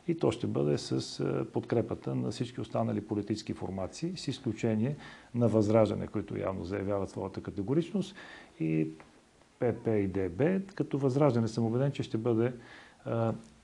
и 0.09 0.17
то 0.17 0.31
ще 0.31 0.47
бъде 0.47 0.79
с 0.79 1.25
подкрепата 1.53 2.15
на 2.15 2.31
всички 2.31 2.61
останали 2.61 3.01
политически 3.01 3.53
формации, 3.53 4.17
с 4.17 4.29
изключение 4.29 4.97
на 5.35 5.49
Възраждане, 5.49 6.07
които 6.07 6.39
явно 6.39 6.65
заявяват 6.65 7.11
своята 7.11 7.41
категоричност 7.41 8.15
и 8.61 8.89
ПП 9.59 9.87
и 9.87 10.07
ДБ, 10.07 10.43
като 10.75 10.99
Възраждане 10.99 11.49
съм 11.49 11.67
убеден, 11.67 11.93
че 11.93 12.03
ще 12.03 12.19
бъде 12.19 12.53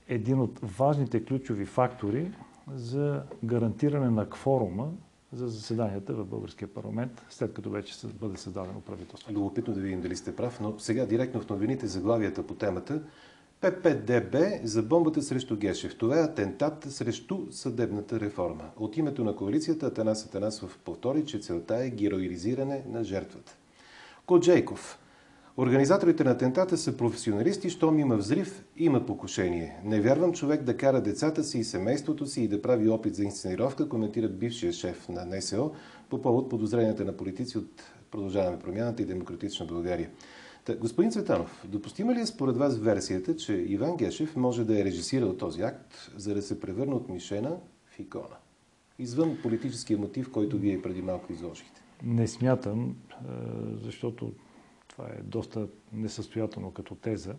един 0.07 0.39
от 0.39 0.59
важните 0.63 1.25
ключови 1.25 1.65
фактори 1.65 2.31
за 2.75 3.23
гарантиране 3.43 4.09
на 4.09 4.29
кворума 4.29 4.91
за 5.33 5.47
заседанията 5.47 6.13
в 6.13 6.25
българския 6.25 6.67
парламент, 6.67 7.25
след 7.29 7.53
като 7.53 7.69
вече 7.69 8.07
бъде 8.07 8.37
създадено 8.37 8.81
правителство. 8.81 9.33
Любопитно 9.33 9.73
да 9.73 9.79
видим 9.79 10.01
дали 10.01 10.15
сте 10.15 10.35
прав, 10.35 10.59
но 10.61 10.79
сега 10.79 11.05
директно 11.05 11.41
в 11.41 11.49
новините 11.49 11.87
заглавията 11.87 12.47
по 12.47 12.53
темата 12.53 13.01
ППДБ 13.61 14.35
за 14.63 14.83
бомбата 14.83 15.21
срещу 15.21 15.57
Гешев. 15.57 15.97
Това 15.97 16.19
е 16.19 16.23
атентат 16.23 16.85
срещу 16.89 17.39
съдебната 17.51 18.19
реформа. 18.19 18.63
От 18.77 18.97
името 18.97 19.23
на 19.23 19.35
коалицията 19.35 19.85
Атанас 19.85 20.25
Атанасов 20.25 20.79
повтори, 20.85 21.25
че 21.25 21.39
целта 21.39 21.85
е 21.85 21.89
героизиране 21.89 22.83
на 22.89 23.03
жертвата. 23.03 23.57
Коджейков. 24.25 24.99
Организаторите 25.57 26.23
на 26.23 26.31
атентата 26.31 26.77
са 26.77 26.97
професионалисти, 26.97 27.69
щом 27.69 27.99
има 27.99 28.17
взрив, 28.17 28.63
има 28.77 29.05
покушение. 29.05 29.79
Не 29.83 30.01
вярвам 30.01 30.33
човек 30.33 30.63
да 30.63 30.77
кара 30.77 31.01
децата 31.01 31.43
си 31.43 31.59
и 31.59 31.63
семейството 31.63 32.25
си 32.25 32.41
и 32.41 32.47
да 32.47 32.61
прави 32.61 32.89
опит 32.89 33.15
за 33.15 33.23
инсценировка, 33.23 33.89
коментират 33.89 34.39
бившия 34.39 34.73
шеф 34.73 35.09
на 35.09 35.25
НСО 35.25 35.71
по 36.09 36.21
повод 36.21 36.49
подозренията 36.49 37.05
на 37.05 37.17
политици 37.17 37.57
от 37.57 37.83
Продължаваме 38.15 38.59
промяната 38.59 39.01
и 39.01 39.05
Демократична 39.05 39.65
България. 39.65 40.09
Господин 40.73 41.11
Цветанов, 41.11 41.65
допустима 41.67 42.15
ли 42.15 42.19
е 42.19 42.25
според 42.25 42.57
вас 42.57 42.77
версията, 42.77 43.35
че 43.35 43.53
Иван 43.53 43.97
Гешев 43.97 44.35
може 44.35 44.63
да 44.63 44.81
е 44.81 44.83
режисирал 44.83 45.37
този 45.37 45.61
акт, 45.61 46.11
за 46.15 46.33
да 46.33 46.41
се 46.41 46.59
превърне 46.59 46.93
от 46.93 47.09
мишена 47.09 47.57
в 47.85 47.99
икона? 47.99 48.35
Извън 48.99 49.37
политическия 49.41 49.99
мотив, 49.99 50.31
който 50.31 50.57
вие 50.57 50.81
преди 50.81 51.01
малко 51.01 51.33
изложихте. 51.33 51.81
Не 52.03 52.27
смятам, 52.27 52.95
защото 53.83 54.31
това 54.87 55.05
е 55.05 55.21
доста 55.23 55.67
несъстоятелно 55.93 56.71
като 56.71 56.95
теза. 56.95 57.35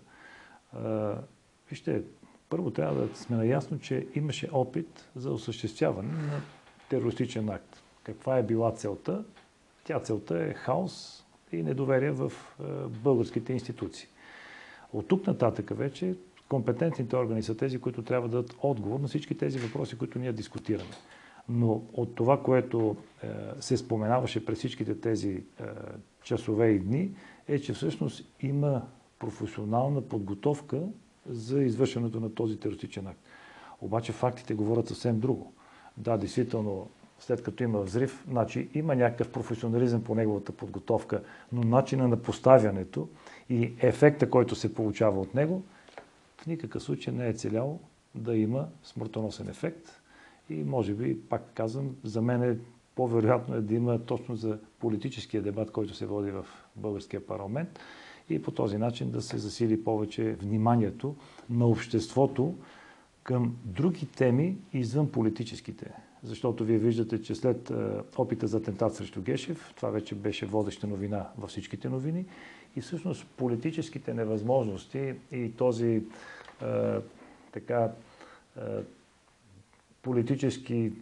Вижте, 1.71 2.03
първо 2.49 2.71
трябва 2.71 3.07
да 3.07 3.17
сме 3.17 3.37
наясно, 3.37 3.79
че 3.79 4.07
имаше 4.15 4.49
опит 4.53 5.09
за 5.17 5.31
осъществяване 5.31 6.13
на 6.13 6.41
терористичен 6.89 7.49
акт. 7.49 7.83
Каква 8.03 8.39
е 8.39 8.43
била 8.43 8.73
целта? 8.73 9.25
Тя 9.85 10.01
целта 10.01 10.39
е 10.39 10.55
хаос 10.55 11.26
и 11.53 11.63
недоверие 11.63 12.11
в 12.11 12.33
българските 13.03 13.53
институции. 13.53 14.09
От 14.93 15.09
тук 15.09 15.27
нататък 15.27 15.71
вече 15.77 16.15
компетентните 16.49 17.17
органи 17.17 17.43
са 17.43 17.57
тези, 17.57 17.79
които 17.79 18.03
трябва 18.03 18.29
да 18.29 18.37
дадат 18.37 18.57
отговор 18.63 19.01
на 19.01 19.09
всички 19.09 19.39
тези 19.39 19.59
въпроси, 19.59 19.99
които 19.99 20.19
ние 20.19 20.33
дискутираме. 20.33 20.91
Но 21.49 21.83
от 21.93 22.15
това, 22.15 22.43
което 22.43 22.97
е, 23.23 23.29
се 23.61 23.77
споменаваше 23.77 24.47
през 24.47 24.59
всичките 24.59 25.01
тези 25.01 25.31
е, 25.31 25.65
часове 26.23 26.69
и 26.69 26.79
дни, 26.79 27.11
е, 27.49 27.59
че 27.59 27.73
всъщност 27.73 28.25
има 28.41 28.83
професионална 29.19 30.01
подготовка 30.01 30.81
за 31.27 31.63
извършването 31.63 32.21
на 32.21 32.35
този 32.35 32.61
терористичен 32.61 33.07
акт. 33.07 33.21
Обаче 33.81 34.13
фактите 34.13 34.55
говорят 34.55 34.89
съвсем 34.89 35.21
друго. 35.21 35.53
Да, 35.97 36.17
действително, 36.17 36.89
след 37.21 37.43
като 37.43 37.63
има 37.63 37.81
взрив, 37.81 38.25
значи 38.29 38.69
има 38.75 38.97
някакъв 38.97 39.33
професионализъм 39.33 40.05
по 40.05 40.15
неговата 40.15 40.53
подготовка, 40.53 41.23
но 41.53 41.63
начина 41.63 42.09
на 42.09 42.17
поставянето 42.17 43.09
и 43.51 43.73
ефекта, 43.81 44.31
който 44.31 44.55
се 44.55 44.75
получава 44.75 45.21
от 45.21 45.35
него, 45.35 45.63
в 46.37 46.47
никакъв 46.47 46.83
случай 46.83 47.15
не 47.15 47.29
е 47.29 47.33
целял 47.33 47.81
да 48.15 48.37
има 48.37 48.69
смъртоносен 48.83 49.49
ефект. 49.49 50.01
И 50.51 50.55
може 50.55 50.95
би, 50.95 51.21
пак 51.21 51.43
казвам, 51.55 51.97
за 52.05 52.23
мен 52.23 52.43
е 52.43 52.57
по-вероятно 52.95 53.55
е 53.55 53.61
да 53.61 53.75
има 53.75 53.99
точно 53.99 54.37
за 54.37 54.59
политическия 54.79 55.43
дебат, 55.43 55.71
който 55.71 55.95
се 55.95 56.07
води 56.07 56.31
в 56.31 56.47
българския 56.77 57.27
парламент 57.27 57.79
и 58.31 58.43
по 58.43 58.51
този 58.51 58.79
начин 58.79 59.11
да 59.11 59.23
се 59.23 59.39
засили 59.39 59.85
повече 59.85 60.33
вниманието 60.33 61.15
на 61.51 61.67
обществото 61.67 62.55
към 63.23 63.57
други 63.65 64.07
теми 64.07 64.57
извън 64.73 65.13
политическите. 65.13 65.93
Защото 66.27 66.65
вие 66.65 66.79
виждате, 66.79 67.23
че 67.23 67.35
след 67.35 67.73
опита 68.17 68.47
за 68.47 68.57
атентат 68.57 68.95
срещу 68.95 69.23
Гешев, 69.23 69.73
това 69.77 69.91
вече 69.91 70.15
беше 70.15 70.47
водеща 70.47 70.87
новина 70.87 71.29
във 71.39 71.51
всичките 71.51 71.89
новини, 71.89 72.25
и 72.77 72.81
всъщност 72.81 73.27
политическите 73.37 74.15
невъзможности 74.15 75.15
и 75.33 75.53
този 75.53 75.87
е, 75.87 76.03
така 77.53 77.93
е, 78.57 78.61
политически 80.03 80.93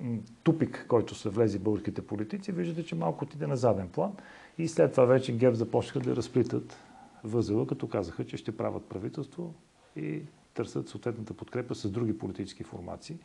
тупик, 0.43 0.87
който 0.89 1.15
са 1.15 1.31
влезли 1.31 1.59
българските 1.59 2.07
политици, 2.07 2.53
виждате, 2.53 2.85
че 2.85 2.95
малко 2.95 3.25
отиде 3.25 3.47
на 3.47 3.57
заден 3.57 3.89
план. 3.89 4.13
И 4.59 4.69
след 4.69 4.91
това 4.91 5.05
вече 5.05 5.37
ГЕРБ 5.37 5.57
започнаха 5.57 6.01
да 6.01 6.17
разплитат 6.17 6.79
възела, 7.25 7.67
като 7.67 7.89
казаха, 7.89 8.27
че 8.27 8.37
ще 8.37 8.57
правят 8.57 8.85
правителство 8.85 9.55
и 9.97 10.23
търсят 10.55 10.89
съответната 10.89 11.35
подкрепа 11.35 11.75
с 11.75 11.91
други 11.91 12.19
политически 12.19 12.65
формации, 12.65 13.17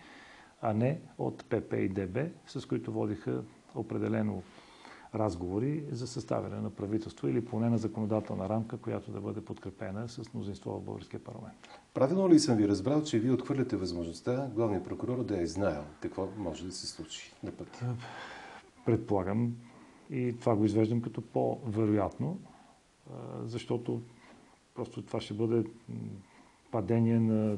а 0.62 0.74
не 0.74 1.02
от 1.18 1.46
ПП 1.46 1.74
и 1.74 1.90
ДБ, 1.90 2.18
с 2.48 2.66
които 2.66 2.92
водиха 2.92 3.44
определено 3.76 4.44
разговори 5.16 5.84
за 5.92 6.08
съставяне 6.08 6.62
на 6.62 6.70
правителство 6.70 7.28
или 7.28 7.46
поне 7.46 7.70
на 7.70 7.78
законодателна 7.78 8.50
рамка, 8.50 8.78
която 8.78 9.12
да 9.12 9.22
бъде 9.22 9.42
подкрепена 9.42 10.10
с 10.10 10.34
мнозинство 10.34 10.72
в 10.72 10.82
българския 10.82 11.24
парламент. 11.24 11.58
Правилно 11.94 12.30
ли 12.30 12.40
съм 12.40 12.58
ви 12.58 12.68
разбрал, 12.68 13.04
че 13.04 13.20
вие 13.20 13.32
отхвърляте 13.32 13.76
възможността 13.78 14.50
главният 14.56 14.86
прокурор 14.86 15.24
да 15.24 15.42
е 15.42 15.46
знаел 15.46 15.84
какво 16.02 16.28
може 16.38 16.66
да 16.66 16.72
се 16.72 16.88
случи 16.88 17.34
на 17.44 17.52
пътя? 17.52 17.96
Предполагам 18.86 19.56
и 20.10 20.36
това 20.40 20.56
го 20.56 20.66
извеждам 20.66 21.02
като 21.02 21.22
по-вероятно, 21.22 22.40
защото 23.44 24.02
просто 24.76 25.02
това 25.02 25.22
ще 25.22 25.34
бъде 25.34 25.64
падение 26.72 27.20
на 27.20 27.58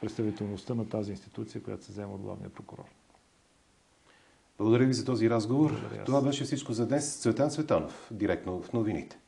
представителността 0.00 0.74
на 0.74 0.88
тази 0.88 1.10
институция, 1.10 1.62
която 1.62 1.84
се 1.84 1.92
взема 1.92 2.14
от 2.14 2.20
главния 2.20 2.50
прокурор. 2.50 2.84
Благодаря 4.58 4.86
ви 4.86 4.94
за 4.94 5.04
този 5.04 5.30
разговор. 5.30 5.70
Благодаря. 5.70 6.04
Това 6.04 6.22
беше 6.22 6.44
всичко 6.44 6.72
за 6.72 6.86
днес. 6.86 7.16
Цветан 7.16 7.50
Цветанов, 7.50 8.08
директно 8.10 8.62
в 8.62 8.72
новините. 8.72 9.18